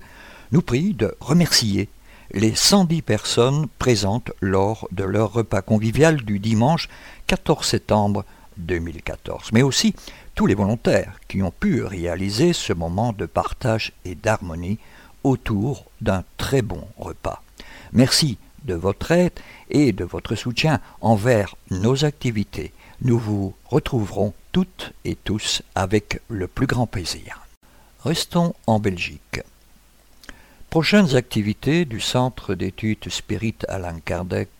nous 0.53 0.63
prient 0.63 0.95
de 0.95 1.15
remercier 1.21 1.91
les 2.33 2.55
110 2.55 3.03
personnes 3.03 3.67
présentes 3.79 4.33
lors 4.41 4.89
de 4.91 5.05
leur 5.05 5.35
repas 5.35 5.61
convivial 5.61 6.17
du 6.17 6.39
dimanche 6.39 6.89
14 7.27 7.67
septembre 7.67 8.25
2014, 8.57 9.51
mais 9.53 9.61
aussi 9.61 9.95
tous 10.37 10.47
les 10.47 10.55
volontaires 10.55 11.19
qui 11.29 11.43
ont 11.43 11.51
pu 11.51 11.83
réaliser 11.83 12.53
ce 12.53 12.75
moment 12.75 13.13
de 13.13 13.25
partage 13.25 13.93
et 14.05 14.15
d'harmonie 14.15 14.79
autour 15.25 15.87
d'un 16.01 16.25
très 16.37 16.63
bon 16.63 16.87
repas. 16.99 17.43
Merci 17.93 18.39
de 18.65 18.75
votre 18.75 19.11
aide 19.13 19.33
et 19.71 19.93
de 19.93 20.05
votre 20.05 20.35
soutien 20.35 20.81
envers 21.01 21.57
nos 21.71 22.05
activités. 22.05 22.73
Nous 23.01 23.19
vous 23.19 23.55
retrouverons 23.65 24.35
toutes 24.53 24.93
et 25.07 25.17
tous 25.17 25.63
avec 25.75 26.21
le 26.29 26.47
plus 26.47 26.67
grand 26.67 26.87
plaisir. 26.87 27.47
Restons 28.05 28.55
en 28.67 28.79
Belgique. 28.79 29.41
Prochaines 30.69 31.17
activités 31.17 31.87
du 31.87 32.01
Centre 32.01 32.55
d'études 32.55 33.09
Spirit 33.09 33.57
Alain 33.69 34.01
Kardec 34.05 34.51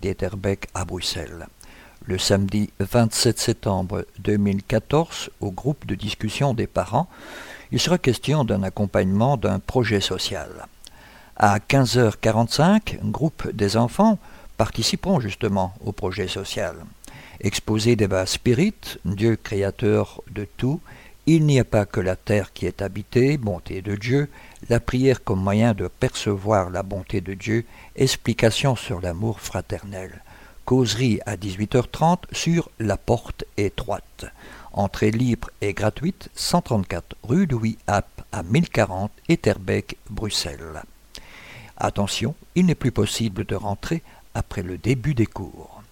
d'Etterbeek 0.00 0.68
à 0.74 0.84
Bruxelles. 0.84 1.48
Le 2.06 2.18
samedi 2.18 2.68
27 2.80 3.38
septembre 3.38 4.04
2014, 4.18 5.30
au 5.40 5.50
groupe 5.50 5.86
de 5.86 5.94
discussion 5.94 6.52
des 6.52 6.66
parents, 6.66 7.08
il 7.72 7.80
sera 7.80 7.96
question 7.96 8.44
d'un 8.44 8.62
accompagnement 8.62 9.38
d'un 9.38 9.58
projet 9.58 10.02
social. 10.02 10.50
À 11.36 11.58
15h45, 11.58 12.98
un 13.02 13.08
groupe 13.08 13.50
des 13.52 13.78
enfants 13.78 14.18
participeront 14.58 15.18
justement 15.18 15.72
au 15.82 15.92
projet 15.92 16.28
social. 16.28 16.76
Exposé 17.40 17.96
débat 17.96 18.26
spirit, 18.26 18.98
Dieu 19.06 19.36
créateur 19.42 20.22
de 20.30 20.46
tout, 20.58 20.80
il 21.24 21.46
n'y 21.46 21.58
a 21.58 21.64
pas 21.64 21.86
que 21.86 22.00
la 22.00 22.16
terre 22.16 22.52
qui 22.52 22.66
est 22.66 22.82
habitée, 22.82 23.38
bonté 23.38 23.80
de 23.80 23.96
Dieu, 23.96 24.28
la 24.68 24.78
prière 24.78 25.24
comme 25.24 25.42
moyen 25.42 25.72
de 25.72 25.88
percevoir 25.88 26.68
la 26.68 26.82
bonté 26.82 27.22
de 27.22 27.32
Dieu, 27.32 27.64
explication 27.96 28.76
sur 28.76 29.00
l'amour 29.00 29.40
fraternel. 29.40 30.22
Causerie 30.64 31.20
à 31.26 31.36
18h30 31.36 32.20
sur 32.32 32.70
La 32.78 32.96
Porte 32.96 33.44
étroite. 33.58 34.24
Entrée 34.72 35.10
libre 35.10 35.50
et 35.60 35.74
gratuite, 35.74 36.30
134 36.34 37.16
rue 37.22 37.44
Louis 37.44 37.76
App 37.86 38.22
à 38.32 38.42
1040 38.42 39.10
Etterbeek, 39.28 39.98
Bruxelles. 40.08 40.82
Attention, 41.76 42.34
il 42.54 42.64
n'est 42.64 42.74
plus 42.74 42.92
possible 42.92 43.44
de 43.44 43.54
rentrer 43.54 44.02
après 44.34 44.62
le 44.62 44.78
début 44.78 45.12
des 45.12 45.26
cours. 45.26 45.82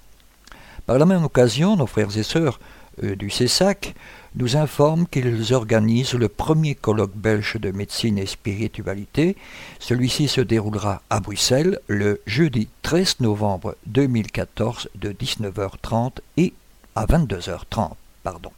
Par 0.87 0.99
la 0.99 1.05
même 1.05 1.25
occasion, 1.25 1.77
nos 1.77 1.87
frères 1.87 2.16
et 2.16 2.23
sœurs 2.23 2.59
du 3.03 3.30
CESAC 3.30 3.94
nous 4.34 4.57
informent 4.57 5.07
qu'ils 5.07 5.53
organisent 5.55 6.14
le 6.14 6.28
premier 6.28 6.74
colloque 6.74 7.14
belge 7.14 7.57
de 7.57 7.70
médecine 7.70 8.18
et 8.18 8.26
spiritualité. 8.26 9.36
Celui-ci 9.78 10.28
se 10.28 10.40
déroulera 10.40 11.03
à 11.11 11.20
Bruxelles 11.20 11.78
le 11.86 12.20
jeudi 12.26 12.68
13 12.82 13.20
novembre 13.20 13.76
2014 13.86 14.88
de 14.94 15.12
19h30 15.12 16.18
et 16.36 16.53
à 16.94 17.07
22h30. 17.07 17.92
Pardon. 18.22 18.53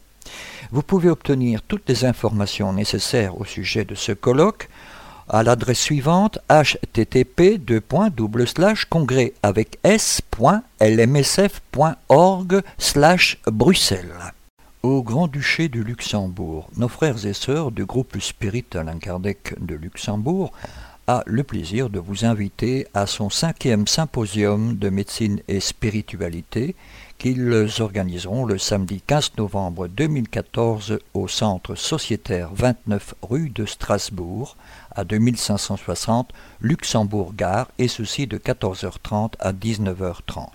Vous 0.71 0.83
pouvez 0.83 1.11
obtenir 1.11 1.63
toutes 1.63 1.89
les 1.89 2.05
informations 2.05 2.73
nécessaires 2.73 3.41
au 3.41 3.45
sujet 3.45 3.85
de 3.85 3.95
ce 3.95 4.13
colloque 4.13 4.69
à 5.29 5.43
l'adresse 5.43 5.81
suivante 5.81 6.39
http 6.49 7.61
congrès 8.89 9.33
avec 9.43 9.79
s.lmsf.org 9.83 10.23
Bruxelles. 13.47 14.33
Au 14.83 15.03
Grand-Duché 15.03 15.69
du 15.69 15.83
Luxembourg, 15.83 16.69
nos 16.77 16.89
frères 16.89 17.25
et 17.25 17.33
sœurs 17.33 17.71
du 17.71 17.87
groupe 17.87 18.21
Spirit 18.21 18.67
Alain 18.75 18.99
Kardec 18.99 19.55
de 19.59 19.75
Luxembourg 19.75 20.53
a 21.07 21.23
le 21.27 21.43
plaisir 21.43 21.91
de 21.91 21.99
vous 21.99 22.25
inviter 22.25 22.87
à 22.95 23.07
son 23.07 23.31
cinquième 23.31 23.87
symposium 23.87 24.77
de 24.77 24.89
médecine 24.89 25.41
et 25.49 25.61
spiritualité 25.61 26.75
qu'ils 27.19 27.69
organiseront 27.81 28.45
le 28.45 28.59
samedi 28.59 29.03
15 29.07 29.33
novembre 29.39 29.89
2014 29.89 30.99
au 31.15 31.29
centre 31.29 31.75
sociétaire 31.75 32.51
29 32.55 33.15
rue 33.23 33.51
de 33.51 33.67
Strasbourg 33.67 34.57
à 34.95 35.05
2560 35.05 36.31
Luxembourg-Gare 36.61 37.69
et 37.79 37.89
ceci 37.89 38.27
de 38.27 38.39
14h30 38.39 39.33
à 39.39 39.53
19h30. 39.53 40.49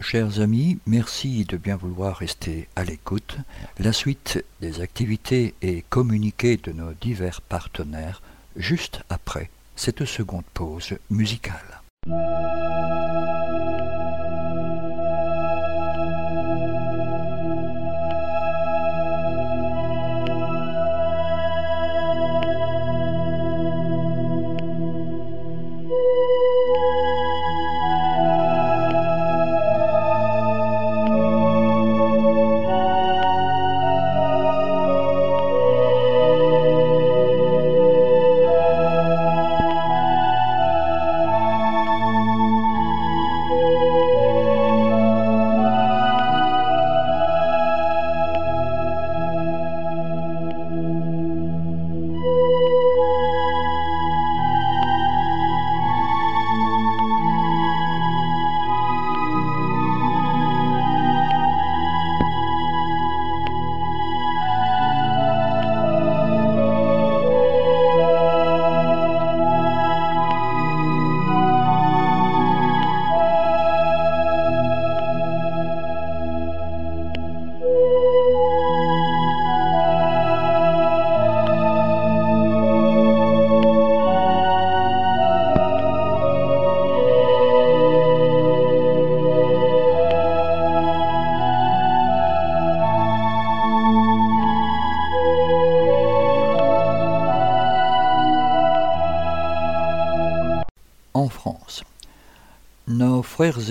Chers 0.00 0.40
amis, 0.40 0.78
merci 0.86 1.44
de 1.44 1.56
bien 1.56 1.76
vouloir 1.76 2.16
rester 2.16 2.68
à 2.76 2.84
l'écoute. 2.84 3.36
La 3.78 3.92
suite 3.92 4.44
des 4.60 4.80
activités 4.80 5.54
et 5.60 5.84
communiqués 5.88 6.56
de 6.56 6.72
nos 6.72 6.92
divers 7.00 7.40
partenaires 7.40 8.22
juste 8.56 9.00
après 9.10 9.50
cette 9.74 10.04
seconde 10.04 10.44
pause 10.54 10.96
musicale. 11.10 11.77
Frères 12.06 13.07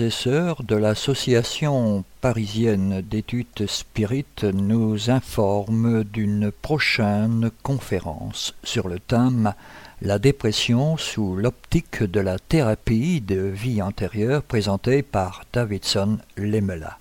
de 0.08 0.74
l'association 0.74 2.02
parisienne 2.22 3.02
d'études 3.02 3.66
spirites 3.66 4.44
nous 4.44 5.10
informent 5.10 6.02
d'une 6.02 6.50
prochaine 6.50 7.50
conférence 7.62 8.54
sur 8.64 8.88
le 8.88 9.00
thème 9.00 9.52
La 10.00 10.18
dépression 10.18 10.96
sous 10.96 11.36
l'optique 11.36 12.02
de 12.02 12.20
la 12.20 12.38
thérapie 12.38 13.20
de 13.20 13.36
vie 13.38 13.82
antérieure 13.82 14.42
présentée 14.42 15.02
par 15.02 15.44
Davidson 15.52 16.16
Lemela 16.38 16.96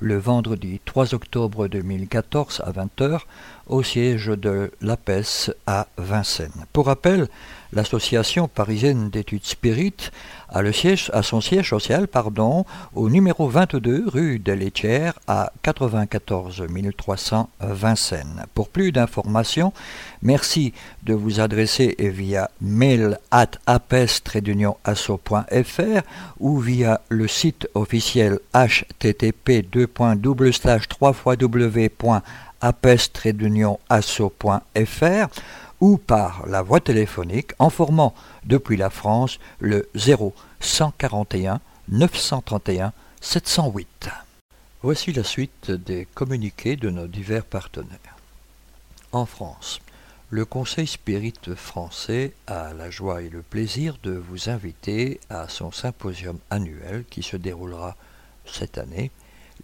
le 0.00 0.16
vendredi 0.16 0.80
3 0.84 1.14
octobre 1.14 1.68
2014 1.68 2.62
à 2.64 2.70
20h 2.70 3.20
au 3.66 3.82
siège 3.82 4.28
de 4.28 4.70
l'APES 4.80 5.52
à 5.66 5.88
Vincennes. 5.96 6.66
Pour 6.72 6.86
rappel, 6.86 7.28
l'association 7.72 8.48
parisienne 8.48 9.10
d'études 9.10 9.44
spirites 9.44 10.10
a, 10.50 10.62
son 11.22 11.40
siège 11.40 11.68
social 11.68 12.06
au 12.94 13.10
numéro 13.10 13.48
22 13.48 14.04
rue 14.08 14.38
des 14.38 14.56
Laitières 14.56 15.18
à 15.26 15.52
94 15.62 16.64
300 16.96 17.50
Vincennes. 17.60 18.46
Pour 18.54 18.68
plus 18.68 18.92
d'informations, 18.92 19.72
merci 20.22 20.72
de 21.02 21.12
vous 21.14 21.40
adresser 21.40 21.94
via 21.98 22.50
mail 22.60 23.18
at 23.30 23.50
apes-asso.fr 23.66 24.82
ou 26.40 26.58
via 26.58 27.00
le 27.08 27.28
site 27.28 27.68
officiel 27.74 28.38
http 28.54 29.66
3 30.88 31.16
apes-asso.fr 32.60 33.28
ou 35.80 35.96
par 35.98 36.46
la 36.46 36.62
voie 36.62 36.80
téléphonique 36.80 37.52
informant 37.58 38.14
depuis 38.44 38.76
la 38.76 38.90
France 38.90 39.38
le 39.60 39.88
0 39.94 40.34
141 40.60 41.60
931 41.88 42.92
708. 43.20 44.10
Voici 44.82 45.12
la 45.12 45.24
suite 45.24 45.70
des 45.70 46.06
communiqués 46.14 46.76
de 46.76 46.90
nos 46.90 47.06
divers 47.06 47.44
partenaires. 47.44 48.16
En 49.12 49.26
France, 49.26 49.80
le 50.30 50.44
Conseil 50.44 50.86
Spirit 50.86 51.32
français 51.56 52.34
a 52.46 52.74
la 52.74 52.90
joie 52.90 53.22
et 53.22 53.30
le 53.30 53.42
plaisir 53.42 53.96
de 54.02 54.12
vous 54.12 54.50
inviter 54.50 55.20
à 55.30 55.48
son 55.48 55.72
symposium 55.72 56.38
annuel 56.50 57.04
qui 57.08 57.22
se 57.22 57.36
déroulera 57.36 57.96
cette 58.44 58.78
année 58.78 59.10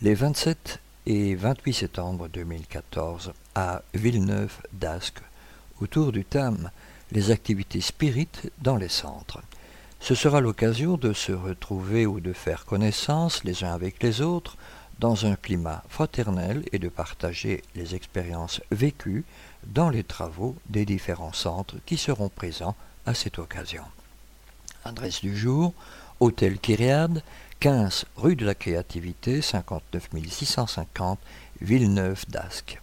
les 0.01 0.15
27 0.15 0.81
et 1.07 1.35
28 1.35 1.73
septembre 1.75 2.29
2014 2.29 3.35
à 3.55 3.83
Villeneuve 3.93 4.57
d'Ascq 4.73 5.21
autour 5.81 6.13
du 6.13 6.25
thème 6.25 6.71
Les 7.13 7.31
activités 7.31 7.81
spirites 7.81 8.51
dans 8.63 8.77
les 8.77 8.89
centres. 8.89 9.41
Ce 10.01 10.15
sera 10.15 10.41
l'occasion 10.41 10.97
de 10.97 11.13
se 11.13 11.33
retrouver 11.33 12.07
ou 12.07 12.21
de 12.21 12.33
faire 12.33 12.65
connaissance 12.65 13.45
les 13.45 13.65
uns 13.65 13.73
avec 13.73 14.03
les 14.03 14.21
autres 14.21 14.57
dans 14.99 15.27
un 15.27 15.37
climat 15.37 15.83
fraternel 15.89 16.65
et 16.73 16.79
de 16.79 16.89
partager 16.89 17.63
les 17.75 17.95
expériences 17.95 18.61
vécues 18.71 19.25
dans 19.67 19.91
les 19.91 20.05
travaux 20.05 20.57
des 20.69 20.85
différents 20.85 21.33
centres 21.33 21.77
qui 21.87 21.97
seront 21.97 22.29
présents 22.29 22.77
à 23.07 23.15
cette 23.15 23.39
occasion. 23.39 23.85
Adresse 24.85 25.21
du 25.21 25.37
jour, 25.37 25.73
Hôtel 26.21 26.59
Kyriade, 26.59 27.23
15 27.61 28.05
rue 28.17 28.37
de 28.37 28.45
la 28.45 28.55
Créativité, 28.55 29.41
59 29.41 30.09
650, 30.29 31.19
Villeneuve 31.61 32.25
d'Ascq. 32.29 32.81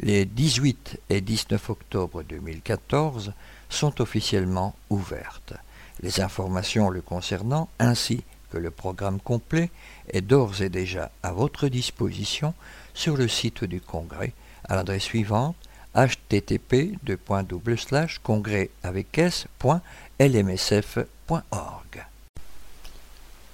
les 0.00 0.24
18 0.24 0.98
et 1.10 1.20
19 1.20 1.68
octobre 1.68 2.22
2014, 2.22 3.34
sont 3.68 4.00
officiellement 4.00 4.74
ouvertes. 4.88 5.52
Les 6.00 6.22
informations 6.22 6.88
le 6.88 7.02
concernant, 7.02 7.68
ainsi 7.78 8.24
que 8.50 8.56
le 8.56 8.70
programme 8.70 9.20
complet, 9.20 9.70
est 10.08 10.22
d'ores 10.22 10.62
et 10.62 10.70
déjà 10.70 11.10
à 11.22 11.32
votre 11.32 11.68
disposition 11.68 12.54
sur 12.94 13.18
le 13.18 13.28
site 13.28 13.64
du 13.64 13.82
congrès 13.82 14.32
à 14.64 14.76
l'adresse 14.76 15.02
suivante 15.02 15.56
http. 15.98 16.96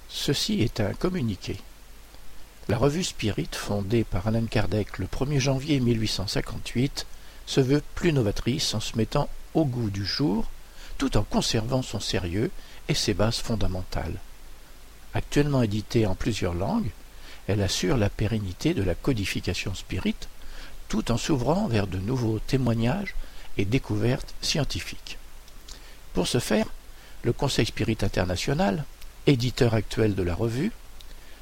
Ceci 0.09 0.61
est 0.61 0.79
un 0.79 0.93
communiqué. 0.93 1.57
La 2.67 2.77
revue 2.77 3.03
Spirit, 3.03 3.49
fondée 3.51 4.03
par 4.03 4.27
Alan 4.27 4.45
Kardec 4.45 4.99
le 4.99 5.07
1er 5.07 5.39
janvier 5.39 5.79
1858, 5.79 7.07
se 7.47 7.61
veut 7.61 7.81
plus 7.95 8.13
novatrice 8.13 8.75
en 8.75 8.79
se 8.79 8.95
mettant 8.95 9.27
au 9.55 9.65
goût 9.65 9.89
du 9.89 10.05
jour, 10.05 10.45
tout 10.99 11.17
en 11.17 11.23
conservant 11.23 11.81
son 11.81 11.99
sérieux 11.99 12.51
et 12.87 12.93
ses 12.93 13.15
bases 13.15 13.39
fondamentales. 13.39 14.19
Actuellement 15.15 15.63
éditée 15.63 16.05
en 16.05 16.13
plusieurs 16.13 16.53
langues, 16.53 16.91
elle 17.47 17.61
assure 17.63 17.97
la 17.97 18.09
pérennité 18.09 18.75
de 18.75 18.83
la 18.83 18.93
codification 18.93 19.73
spirit, 19.73 20.15
tout 20.87 21.11
en 21.11 21.17
s'ouvrant 21.17 21.67
vers 21.67 21.87
de 21.87 21.97
nouveaux 21.97 22.39
témoignages 22.39 23.15
et 23.57 23.65
découvertes 23.65 24.33
scientifiques. 24.41 25.17
Pour 26.13 26.27
ce 26.27 26.39
faire, 26.39 26.67
le 27.23 27.33
Conseil 27.33 27.65
Spirit 27.65 27.97
International, 28.01 28.85
éditeur 29.27 29.73
actuel 29.73 30.15
de 30.15 30.23
la 30.23 30.35
revue, 30.35 30.71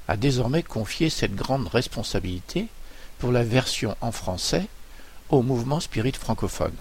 a 0.07 0.17
désormais 0.17 0.63
confié 0.63 1.09
cette 1.09 1.35
grande 1.35 1.67
responsabilité 1.67 2.67
pour 3.19 3.31
la 3.31 3.43
version 3.43 3.95
en 4.01 4.11
français 4.11 4.67
au 5.29 5.41
mouvement 5.41 5.79
spirit 5.79 6.13
francophone. 6.13 6.75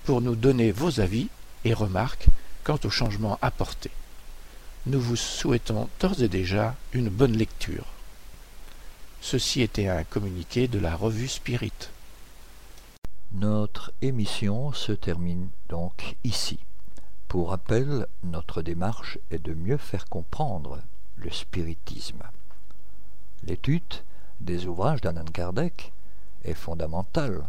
pour 0.04 0.20
nous 0.20 0.36
donner 0.36 0.70
vos 0.70 1.00
avis 1.00 1.28
et 1.64 1.74
remarques 1.74 2.28
quant 2.62 2.78
aux 2.84 2.90
changements 2.90 3.36
apportés. 3.42 3.90
Nous 4.86 5.00
vous 5.00 5.16
souhaitons 5.16 5.88
d'ores 5.98 6.22
et 6.22 6.28
déjà 6.28 6.76
une 6.92 7.08
bonne 7.08 7.36
lecture. 7.36 7.86
Ceci 9.20 9.60
était 9.60 9.88
un 9.88 10.04
communiqué 10.04 10.68
de 10.68 10.78
la 10.78 10.94
revue 10.94 11.28
Spirit. 11.28 11.90
Notre 13.32 13.92
émission 14.02 14.72
se 14.72 14.92
termine 14.92 15.48
donc 15.68 16.14
ici. 16.22 16.60
Pour 17.26 17.50
rappel, 17.50 18.06
notre 18.22 18.62
démarche 18.62 19.18
est 19.32 19.42
de 19.44 19.52
mieux 19.52 19.78
faire 19.78 20.06
comprendre 20.06 20.78
le 21.16 21.30
spiritisme. 21.32 22.22
L'étude 23.42 23.82
des 24.40 24.66
ouvrages 24.66 25.00
d'Anan 25.00 25.30
Kardec 25.32 25.92
est 26.44 26.54
fondamentale, 26.54 27.44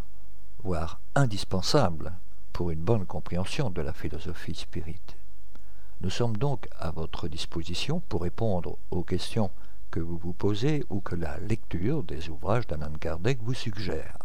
voire 0.63 0.99
indispensable 1.15 2.13
pour 2.53 2.71
une 2.71 2.79
bonne 2.79 3.05
compréhension 3.05 3.69
de 3.69 3.81
la 3.81 3.93
philosophie 3.93 4.55
spirit. 4.55 5.01
Nous 6.01 6.09
sommes 6.09 6.37
donc 6.37 6.67
à 6.79 6.91
votre 6.91 7.27
disposition 7.27 8.01
pour 8.07 8.21
répondre 8.21 8.77
aux 8.91 9.03
questions 9.03 9.51
que 9.91 9.99
vous 9.99 10.17
vous 10.17 10.33
posez 10.33 10.83
ou 10.89 10.99
que 10.99 11.15
la 11.15 11.37
lecture 11.39 12.03
des 12.03 12.29
ouvrages 12.29 12.67
d'Anan 12.67 12.97
Kardec 12.99 13.39
vous 13.41 13.53
suggère. 13.53 14.17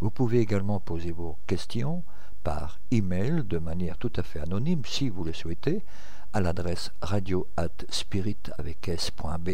Vous 0.00 0.10
pouvez 0.10 0.40
également 0.40 0.80
poser 0.80 1.12
vos 1.12 1.36
questions 1.46 2.02
par 2.44 2.78
email 2.90 3.42
de 3.44 3.58
manière 3.58 3.98
tout 3.98 4.12
à 4.16 4.22
fait 4.22 4.40
anonyme 4.40 4.82
si 4.84 5.08
vous 5.08 5.24
le 5.24 5.32
souhaitez 5.32 5.84
à 6.32 6.40
l'adresse 6.40 6.92
radio 7.00 7.46
spirit 7.88 8.36
avec 8.58 8.88
s.be. 8.88 9.50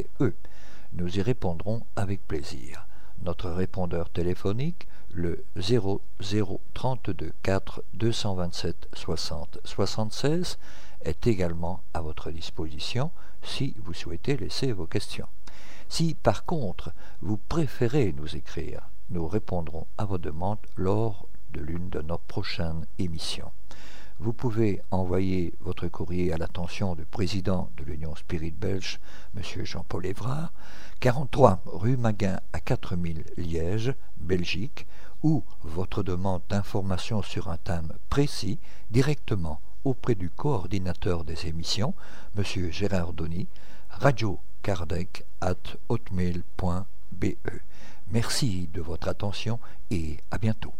Nous 0.97 1.19
y 1.19 1.23
répondrons 1.23 1.83
avec 1.97 2.25
plaisir. 2.25 2.87
Notre 3.23 3.51
répondeur 3.51 4.11
téléphonique, 4.11 4.87
le 5.13 5.45
0032 5.57 7.33
4 7.43 7.83
227 7.95 8.89
60 8.93 9.59
76, 9.65 10.59
est 11.03 11.27
également 11.27 11.83
à 11.95 12.01
votre 12.01 12.31
disposition 12.31 13.11
si 13.43 13.75
vous 13.83 13.93
souhaitez 13.93 14.37
laisser 14.37 14.71
vos 14.71 14.87
questions. 14.87 15.27
Si 15.89 16.15
par 16.15 16.45
contre 16.45 16.93
vous 17.23 17.39
préférez 17.39 18.15
nous 18.17 18.37
écrire, 18.37 18.89
nous 19.11 19.27
répondrons 19.27 19.89
à 19.99 20.05
vos 20.05 20.19
demandes 20.19 20.65
lors 20.77 21.27
de 21.53 21.61
l'une 21.61 21.89
de 21.91 22.03
nos 22.03 22.19
prochaines 22.19 22.87
émissions. 23.01 23.51
Vous 24.21 24.33
pouvez 24.33 24.81
envoyer 24.91 25.55
votre 25.61 25.89
courrier 25.89 26.33
à 26.33 26.39
l'attention 26.39 26.95
du 26.95 27.05
président 27.05 27.71
de 27.77 27.85
l'Union 27.85 28.15
Spirit 28.15 28.53
Belge, 28.53 29.01
M. 29.37 29.43
Jean-Paul 29.65 30.07
Évrard, 30.07 30.53
43 31.01 31.63
rue 31.67 31.97
Maguin 31.97 32.39
à 32.53 32.61
4000 32.61 33.25
Liège, 33.37 33.93
Belgique, 34.19 34.87
ou 35.25 35.43
votre 35.63 36.03
demande 36.03 36.43
d'information 36.49 37.23
sur 37.23 37.49
un 37.49 37.57
thème 37.57 37.93
précis 38.09 38.59
directement 38.91 39.61
auprès 39.85 40.15
du 40.15 40.31
coordinateur 40.31 41.25
des 41.25 41.47
émissions, 41.47 41.95
M. 42.37 42.71
Gérard 42.71 43.13
Donny, 43.13 43.49
radiocardec 43.91 45.25
at 45.41 45.57
hotmail.be. 45.89 47.27
Merci 48.11 48.69
de 48.73 48.81
votre 48.81 49.09
attention 49.09 49.59
et 49.91 50.19
à 50.31 50.39
bientôt. 50.39 50.73